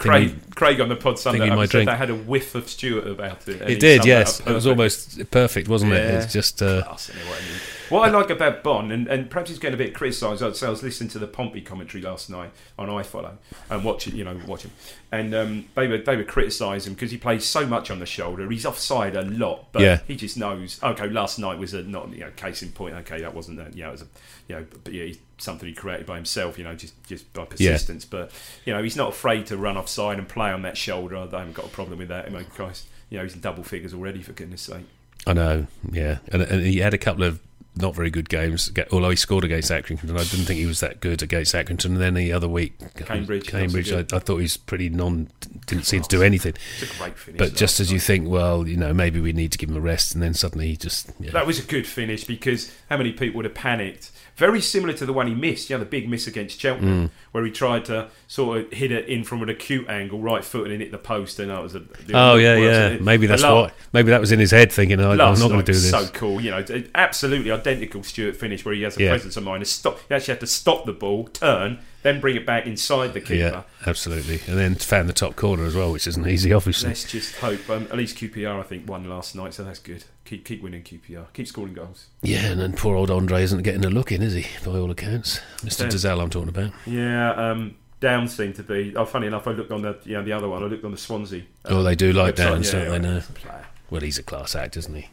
Craig, 0.55 0.79
on 0.81 0.89
the 0.89 0.95
pod 0.95 1.17
Sunday 1.19 1.49
my 1.49 1.65
drink. 1.65 1.87
that 1.87 1.97
had 1.97 2.09
a 2.09 2.15
whiff 2.15 2.55
of 2.55 2.69
Stewart 2.69 3.07
about 3.07 3.47
it. 3.47 3.61
It 3.61 3.79
did, 3.79 4.05
yes. 4.05 4.39
It 4.39 4.47
was 4.47 4.67
almost 4.67 5.29
perfect, 5.31 5.67
wasn't 5.67 5.93
it? 5.93 5.99
It's 6.15 6.31
just 6.33 6.61
uh, 6.61 6.83
Class, 6.83 7.09
anyway, 7.09 7.37
I 7.37 7.41
mean. 7.41 7.59
What 7.89 8.09
I 8.09 8.11
like 8.17 8.29
about 8.31 8.63
Bonne, 8.63 8.91
and, 8.91 9.07
and 9.07 9.29
perhaps 9.29 9.49
he's 9.49 9.59
getting 9.59 9.75
a 9.75 9.77
bit 9.77 9.93
criticised. 9.93 10.41
I'd 10.41 10.55
say 10.55 10.65
I 10.67 10.69
was 10.71 10.81
listening 10.81 11.09
to 11.11 11.19
the 11.19 11.27
Pompey 11.27 11.61
commentary 11.61 12.01
last 12.01 12.29
night 12.29 12.51
on 12.79 12.87
iFollow 12.87 13.33
and 13.69 13.83
watching, 13.83 14.15
you 14.15 14.23
know, 14.23 14.39
watching, 14.47 14.71
and 15.11 15.35
um, 15.35 15.65
they 15.75 15.87
were 15.87 15.97
they 15.99 16.15
were 16.15 16.23
criticising 16.23 16.91
him 16.91 16.95
because 16.95 17.11
he 17.11 17.17
plays 17.17 17.45
so 17.45 17.67
much 17.67 17.91
on 17.91 17.99
the 17.99 18.05
shoulder. 18.07 18.49
He's 18.49 18.65
offside 18.65 19.15
a 19.15 19.21
lot, 19.23 19.67
but 19.73 19.81
Yeah. 19.83 19.99
he 20.07 20.15
just 20.15 20.37
knows. 20.37 20.79
Okay, 20.81 21.07
last 21.09 21.37
night 21.37 21.59
was 21.59 21.73
a 21.75 21.83
not 21.83 22.09
you 22.13 22.21
know 22.21 22.31
case 22.35 22.63
in 22.63 22.71
point. 22.71 22.95
Okay, 22.95 23.21
that 23.21 23.35
wasn't 23.35 23.59
a, 23.59 23.69
you 23.75 23.83
know 23.83 23.89
it 23.89 23.91
was 23.91 24.01
a 24.03 24.07
you 24.47 24.55
know 24.55 24.65
but 24.83 24.93
yeah, 24.93 25.13
something 25.37 25.67
he 25.67 25.75
created 25.75 26.07
by 26.07 26.15
himself. 26.15 26.57
You 26.57 26.63
know, 26.63 26.73
just 26.73 26.95
just 27.05 27.31
by 27.33 27.45
persistence. 27.45 28.05
But 28.05 28.31
you 28.65 28.73
know, 28.73 28.81
he's 28.81 28.95
not 28.95 29.09
afraid 29.09 29.45
to 29.47 29.57
run 29.57 29.77
offside 29.77 30.17
and 30.17 30.27
play 30.27 30.42
on 30.51 30.63
that 30.63 30.77
shoulder. 30.77 31.15
I 31.15 31.21
haven't 31.21 31.53
got 31.53 31.65
a 31.65 31.69
problem 31.69 31.99
with 31.99 32.09
that. 32.09 32.25
I 32.25 32.29
mean, 32.29 32.45
Christ, 32.45 32.87
you 33.09 33.17
know, 33.17 33.23
he's 33.23 33.35
in 33.35 33.41
double 33.41 33.63
figures 33.63 33.93
already 33.93 34.21
for 34.21 34.33
goodness 34.33 34.61
sake. 34.61 34.85
I 35.25 35.33
know, 35.33 35.67
yeah, 35.89 36.17
and, 36.31 36.41
and 36.41 36.65
he 36.65 36.79
had 36.79 36.93
a 36.93 36.97
couple 36.97 37.23
of 37.23 37.39
not 37.75 37.95
very 37.95 38.09
good 38.09 38.29
games. 38.29 38.71
Although 38.91 39.09
he 39.09 39.15
scored 39.15 39.43
against 39.43 39.71
Accrington, 39.71 40.11
I 40.11 40.23
didn't 40.23 40.45
think 40.45 40.59
he 40.59 40.65
was 40.65 40.79
that 40.81 40.99
good 40.99 41.21
against 41.23 41.53
Accrington. 41.55 41.85
And 41.85 41.97
then 41.97 42.13
the 42.13 42.31
other 42.31 42.47
week, 42.47 42.77
Cambridge, 42.95 43.47
Cambridge, 43.47 43.91
I, 43.91 43.99
I 43.99 44.19
thought 44.19 44.37
he 44.37 44.43
was 44.43 44.57
pretty 44.57 44.89
non. 44.89 45.29
Didn't 45.65 45.85
seem 45.85 46.01
to 46.03 46.09
do 46.09 46.21
anything. 46.21 46.53
It's 46.79 46.93
a 46.93 46.97
great 46.99 47.17
finish. 47.17 47.39
But 47.39 47.55
just 47.55 47.79
as 47.79 47.91
you 47.91 47.99
think, 47.99 48.27
well, 48.29 48.67
you 48.67 48.77
know, 48.77 48.93
maybe 48.93 49.19
we 49.19 49.33
need 49.33 49.51
to 49.53 49.57
give 49.57 49.69
him 49.69 49.77
a 49.77 49.81
rest, 49.81 50.13
and 50.13 50.21
then 50.21 50.33
suddenly 50.33 50.67
he 50.67 50.75
just 50.77 51.09
yeah. 51.19 51.31
That 51.31 51.47
was 51.47 51.57
a 51.59 51.63
good 51.63 51.87
finish 51.87 52.23
because 52.25 52.71
how 52.89 52.97
many 52.97 53.11
people 53.11 53.37
would 53.37 53.45
have 53.45 53.55
panicked? 53.55 54.11
Very 54.35 54.61
similar 54.61 54.93
to 54.93 55.05
the 55.05 55.13
one 55.13 55.27
he 55.27 55.35
missed, 55.35 55.69
you 55.69 55.75
know, 55.75 55.79
the 55.83 55.89
big 55.89 56.09
miss 56.09 56.25
against 56.25 56.57
Mm. 56.57 56.61
Cheltenham, 56.61 57.11
where 57.33 57.45
he 57.45 57.51
tried 57.51 57.85
to 57.85 58.09
sort 58.27 58.57
of 58.59 58.71
hit 58.73 58.91
it 58.91 59.07
in 59.07 59.23
from 59.23 59.43
an 59.43 59.49
acute 59.49 59.87
angle, 59.87 60.19
right 60.21 60.43
foot, 60.43 60.71
and 60.71 60.81
hit 60.81 60.91
the 60.91 60.97
post, 60.97 61.39
and 61.39 61.49
that 61.51 61.61
was 61.61 61.75
a. 61.75 61.83
Oh 62.13 62.35
yeah, 62.35 62.55
yeah. 62.55 62.97
Maybe 62.99 63.27
that's 63.27 63.43
why. 63.43 63.71
Maybe 63.93 64.09
that 64.09 64.19
was 64.19 64.31
in 64.31 64.39
his 64.39 64.51
head, 64.51 64.71
thinking, 64.71 64.99
oh, 64.99 65.11
I'm 65.11 65.17
not 65.17 65.37
going 65.39 65.59
to 65.59 65.63
do 65.63 65.73
this. 65.73 65.89
So 65.91 66.07
cool, 66.13 66.41
you 66.41 66.49
know, 66.51 66.57
it- 66.57 66.89
absolutely 66.95 67.51
identical 67.67 68.03
Stewart 68.03 68.35
finish 68.35 68.65
where 68.65 68.73
he 68.75 68.81
has 68.83 68.97
a 68.97 69.03
Yeah. 69.03 69.09
presence 69.09 69.37
of 69.37 69.43
mind. 69.43 69.65
Stop, 69.67 69.99
he 70.07 70.13
actually 70.15 70.33
had 70.33 70.39
to 70.41 70.47
stop 70.47 70.85
the 70.85 70.91
ball, 70.93 71.25
turn, 71.27 71.79
then 72.01 72.19
bring 72.19 72.35
it 72.35 72.45
back 72.45 72.65
inside 72.67 73.13
the 73.13 73.21
keeper. 73.21 73.35
yeah, 73.35 73.63
absolutely. 73.87 74.41
And 74.47 74.57
then 74.57 74.75
found 74.75 75.07
the 75.07 75.13
top 75.13 75.35
corner 75.35 75.65
as 75.65 75.75
well, 75.75 75.91
which 75.91 76.05
isn't 76.07 76.27
easy, 76.27 76.51
obviously. 76.51 76.89
Let's 76.89 77.09
just 77.09 77.35
hope. 77.37 77.69
Um, 77.69 77.83
at 77.91 77.97
least 77.97 78.17
QPR, 78.17 78.59
I 78.59 78.63
think, 78.63 78.87
won 78.89 79.09
last 79.09 79.35
night, 79.35 79.53
so 79.53 79.63
that's 79.63 79.79
good. 79.79 80.03
Keep 80.25 80.45
keep 80.45 80.61
winning 80.61 80.83
QPR. 80.83 81.27
Keep 81.33 81.47
scoring 81.47 81.73
goals. 81.73 82.07
Yeah, 82.21 82.45
and 82.45 82.59
then 82.59 82.73
poor 82.73 82.95
old 82.95 83.09
Andre 83.11 83.43
isn't 83.43 83.61
getting 83.63 83.85
a 83.85 83.89
look 83.89 84.11
in, 84.11 84.21
is 84.21 84.33
he? 84.33 84.45
By 84.65 84.77
all 84.77 84.91
accounts, 84.91 85.39
Mr. 85.61 85.81
Yeah. 85.81 85.87
Dozzell, 85.87 86.21
I'm 86.21 86.29
talking 86.29 86.49
about. 86.49 86.71
Yeah, 86.85 87.31
um, 87.33 87.75
Downes 87.99 88.35
seem 88.35 88.51
to 88.53 88.63
be. 88.63 88.93
Oh, 88.97 89.05
funny 89.05 89.27
enough, 89.27 89.47
I 89.47 89.51
looked 89.51 89.71
on 89.71 89.81
the 89.81 89.97
you 90.03 90.13
know 90.13 90.23
the 90.23 90.31
other 90.33 90.49
one. 90.49 90.61
I 90.63 90.67
looked 90.67 90.83
on 90.83 90.91
the 90.91 90.97
Swansea. 90.97 91.43
Oh, 91.65 91.83
they 91.83 91.95
do 91.95 92.11
like 92.13 92.35
website. 92.35 92.37
Downes, 92.37 92.73
Yeah, 92.73 92.85
don't 92.85 93.01
they? 93.01 93.07
yeah, 93.09 93.21
No. 93.45 93.53
Well, 93.89 94.01
he's 94.01 94.17
a 94.17 94.23
class 94.23 94.55
act, 94.55 94.75
isn't 94.77 94.93
he? 94.95 95.07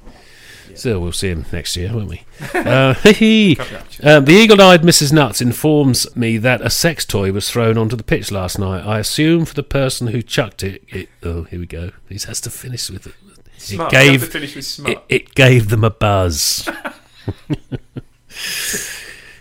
Yeah. 0.70 0.76
So 0.76 1.00
we'll 1.00 1.12
see 1.12 1.28
him 1.28 1.44
next 1.52 1.76
year, 1.76 1.92
won't 1.94 2.08
we? 2.08 2.22
uh, 2.54 2.94
hee-hee. 3.02 3.56
Couple 3.56 3.76
of- 3.76 4.04
um, 4.04 4.24
the 4.24 4.32
eagle-eyed 4.32 4.82
Mrs. 4.82 5.12
Nuts 5.12 5.40
informs 5.40 6.14
me 6.16 6.38
that 6.38 6.60
a 6.62 6.70
sex 6.70 7.04
toy 7.04 7.32
was 7.32 7.50
thrown 7.50 7.76
onto 7.76 7.96
the 7.96 8.02
pitch 8.02 8.30
last 8.30 8.58
night. 8.58 8.84
I 8.86 8.98
assume 8.98 9.44
for 9.44 9.54
the 9.54 9.62
person 9.62 10.08
who 10.08 10.22
chucked 10.22 10.62
it. 10.62 10.82
it 10.88 11.08
oh, 11.22 11.44
here 11.44 11.60
we 11.60 11.66
go. 11.66 11.90
He 12.08 12.14
has 12.14 12.40
to 12.42 12.50
finish 12.50 12.88
with 12.90 13.06
it. 13.06 13.14
Smart. 13.58 13.92
It 13.92 13.96
gave 13.96 14.20
to 14.20 14.26
finish 14.26 14.56
with 14.56 14.64
smart. 14.64 14.96
it, 14.96 15.04
it 15.08 15.34
gave 15.34 15.68
them 15.68 15.84
a 15.84 15.90
buzz. 15.90 16.68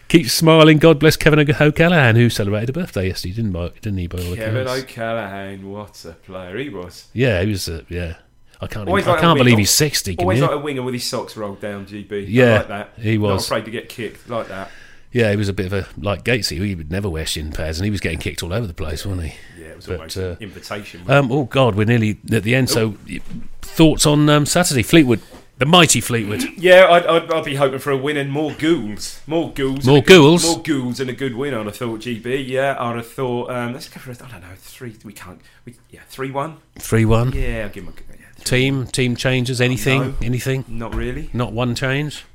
Keep 0.10 0.28
smiling. 0.30 0.80
God 0.80 1.00
bless 1.00 1.16
Kevin 1.16 1.40
O'Callaghan, 1.40 2.16
who 2.16 2.30
celebrated 2.30 2.72
a 2.72 2.74
birthday 2.74 3.08
yesterday, 3.08 3.36
didn't, 3.36 3.52
by, 3.52 3.70
didn't 3.70 4.00
he? 4.00 4.08
By 4.08 4.18
all 4.18 4.36
Kevin 4.36 4.64
accounts? 4.64 4.84
O'Callaghan, 4.84 5.72
what 5.72 6.04
a 6.04 6.14
player 6.14 6.58
he 6.58 6.70
was. 6.70 7.08
yeah, 7.14 7.42
he 7.44 7.50
was. 7.50 7.70
Uh, 7.70 7.84
yeah, 7.90 8.16
I 8.62 8.68
can't. 8.68 8.88
Always 8.88 9.04
Even, 9.04 9.12
I 9.12 9.14
like 9.14 9.22
can't 9.22 9.38
believe 9.38 9.58
he's 9.58 9.72
sixty. 9.72 10.16
Can 10.16 10.24
Always 10.24 10.42
like 10.42 10.52
a 10.52 10.58
winger 10.58 10.82
with 10.82 10.94
his 10.94 11.06
socks 11.08 11.38
rolled 11.38 11.62
down. 11.62 11.86
GB. 11.86 12.26
Yeah, 12.28 12.58
like 12.58 12.68
that. 12.68 12.90
he 12.98 13.18
was 13.18 13.30
Not 13.30 13.34
was. 13.36 13.46
afraid 13.46 13.66
to 13.66 13.72
get 13.72 13.88
kicked 13.90 14.30
like 14.30 14.48
that. 14.50 14.70
Yeah, 15.12 15.32
he 15.32 15.38
was 15.38 15.50
a 15.50 15.54
bit 15.54 15.66
of 15.66 15.74
a 15.74 15.88
like 15.98 16.24
Gatesy. 16.24 16.64
He 16.64 16.76
would 16.76 16.92
never 16.92 17.10
wear 17.10 17.26
shin 17.26 17.52
pads, 17.52 17.80
and 17.80 17.86
he 17.86 17.90
was 17.92 18.00
getting 18.02 18.20
kicked 18.20 18.44
all 18.44 18.54
over 18.54 18.68
the 18.68 18.74
place, 18.74 19.06
wasn't 19.06 19.28
he? 19.30 19.34
Yeah, 19.60 19.68
it 19.70 19.76
was 19.78 19.86
But, 19.88 19.96
almost 19.98 20.18
uh, 20.18 20.22
an 20.32 20.38
invitation. 20.42 21.02
Um, 21.10 21.32
oh 21.32 21.46
God, 21.46 21.76
we're 21.76 21.86
nearly 21.86 22.20
at 22.32 22.44
the 22.44 22.54
end. 22.54 22.70
So, 22.70 22.96
y- 23.08 23.20
thoughts 23.62 24.06
on 24.06 24.30
um, 24.30 24.46
Saturday? 24.46 24.84
Fleetwood, 24.84 25.22
the 25.58 25.66
mighty 25.66 26.00
Fleetwood. 26.00 26.44
yeah, 26.58 26.86
I'd, 26.92 27.06
I'd, 27.08 27.32
I'd 27.32 27.44
be 27.46 27.56
hoping 27.56 27.80
for 27.80 27.90
a 27.92 27.98
win 27.98 28.18
and 28.18 28.32
more 28.32 28.52
ghouls, 28.52 29.22
more 29.26 29.52
ghouls, 29.52 29.88
More 29.88 29.98
a 29.98 30.02
good- 30.02 30.44
more 30.44 30.62
ghouls, 30.62 31.00
and 31.00 31.10
a 31.10 31.14
good 31.14 31.34
win. 31.36 31.56
I'd 31.56 31.66
have 31.66 31.76
thought 31.78 32.02
GB. 32.02 32.48
Yeah, 32.48 32.76
I'd 32.80 32.98
have 32.98 33.08
thought. 33.08 33.50
Um, 33.50 33.74
let's 33.74 33.90
go 33.90 34.00
for 34.00 34.12
a, 34.12 34.14
I 34.14 34.30
don't 34.30 34.42
know 34.42 34.48
three. 34.58 34.96
We 35.04 35.14
can't. 35.14 35.42
We, 35.66 35.76
yeah, 35.90 36.02
three 36.08 36.30
one. 36.30 36.58
Three 36.78 37.06
one. 37.06 37.32
Yeah, 37.32 37.64
I'll 37.64 37.70
give 37.70 37.84
him 37.86 37.94
a 37.98 38.14
Team 38.40 38.86
team 38.88 39.16
changes. 39.16 39.62
Anything? 39.62 40.02
No. 40.02 40.16
Anything? 40.22 40.66
Not 40.68 40.96
really. 40.96 41.30
Not 41.34 41.54
one 41.54 41.76
change. 41.76 42.26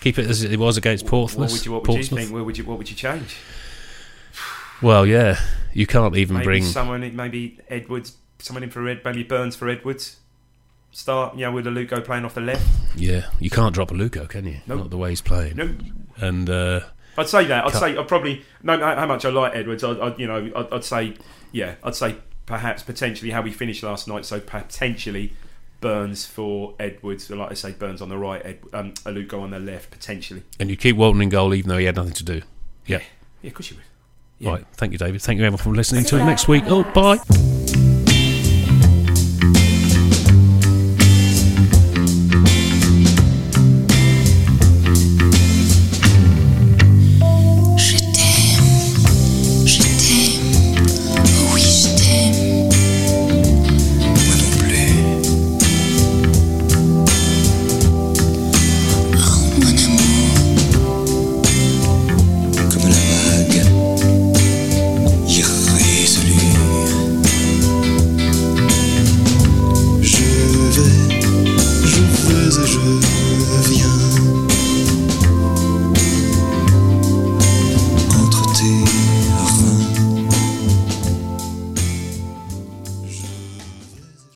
Keep 0.00 0.18
it 0.18 0.26
as 0.28 0.42
it 0.42 0.58
was 0.58 0.76
against 0.76 1.06
Portsmouth. 1.06 1.50
What 1.50 1.52
would 1.52 1.64
you, 1.66 1.72
what 1.72 1.82
would 1.82 1.88
you 1.88 1.94
Portsmouth. 1.98 2.20
think? 2.20 2.32
Where 2.32 2.44
would 2.44 2.58
you, 2.58 2.64
what 2.64 2.78
would 2.78 2.90
you 2.90 2.96
change? 2.96 3.36
Well, 4.80 5.06
yeah, 5.06 5.38
you 5.72 5.86
can't 5.86 6.16
even 6.16 6.34
Maybe 6.38 6.44
bring. 6.44 6.64
someone, 6.64 7.14
maybe 7.14 7.60
Edwards, 7.68 8.16
someone 8.40 8.64
in 8.64 8.70
for 8.70 8.86
Ed, 8.88 9.02
maybe 9.04 9.22
Burns 9.22 9.54
for 9.54 9.68
Edwards. 9.68 10.16
Start, 10.90 11.36
you 11.36 11.42
know, 11.42 11.52
with 11.52 11.64
Aluko 11.66 12.04
playing 12.04 12.24
off 12.24 12.34
the 12.34 12.40
left. 12.40 12.66
Yeah, 12.96 13.26
you 13.38 13.48
can't 13.48 13.72
drop 13.74 13.90
Aluko, 13.90 14.28
can 14.28 14.44
you? 14.44 14.58
Nope. 14.66 14.78
Not 14.80 14.90
the 14.90 14.98
way 14.98 15.10
he's 15.10 15.22
playing. 15.22 15.56
No, 15.56 15.74
And 16.18 16.50
uh, 16.50 16.80
I'd 17.16 17.28
say 17.28 17.44
that. 17.46 17.64
I'd 17.64 17.72
Cut. 17.72 17.80
say 17.80 17.96
I'd 17.96 18.08
probably 18.08 18.44
no. 18.62 18.76
no 18.76 18.94
how 18.96 19.06
much 19.06 19.24
I 19.24 19.30
like 19.30 19.54
Edwards? 19.54 19.84
I'd, 19.84 19.98
I'd 20.00 20.18
you 20.18 20.26
know, 20.26 20.50
I'd, 20.54 20.72
I'd 20.72 20.84
say 20.84 21.14
yeah. 21.52 21.76
I'd 21.84 21.94
say 21.94 22.16
perhaps 22.44 22.82
potentially 22.82 23.30
how 23.30 23.40
we 23.40 23.52
finished 23.52 23.82
last 23.84 24.06
night. 24.08 24.26
So 24.26 24.40
potentially 24.40 25.32
Burns 25.82 26.24
for 26.24 26.74
Edwards. 26.80 27.28
Like 27.28 27.50
I 27.50 27.54
say, 27.54 27.72
Burns 27.72 28.00
on 28.00 28.08
the 28.08 28.16
right, 28.16 28.40
Ed, 28.42 28.60
um, 28.72 28.92
Aluko 29.04 29.42
on 29.42 29.50
the 29.50 29.58
left, 29.58 29.90
potentially. 29.90 30.42
And 30.58 30.70
you 30.70 30.76
keep 30.78 30.96
Walton 30.96 31.20
in 31.20 31.28
goal 31.28 31.52
even 31.52 31.68
though 31.68 31.76
he 31.76 31.84
had 31.84 31.96
nothing 31.96 32.14
to 32.14 32.24
do. 32.24 32.40
Yeah. 32.86 33.02
Yeah, 33.42 33.48
of 33.48 33.54
course 33.54 33.70
you 33.70 33.76
would. 33.76 33.84
Yeah. 34.38 34.50
Right. 34.52 34.66
Thank 34.72 34.92
you, 34.92 34.98
David. 34.98 35.20
Thank 35.20 35.38
you 35.38 35.44
everyone 35.44 35.62
for 35.62 35.74
listening 35.74 36.04
to 36.06 36.18
it 36.18 36.24
next 36.24 36.48
week. 36.48 36.64
Oh, 36.66 36.84
bye. 36.94 37.61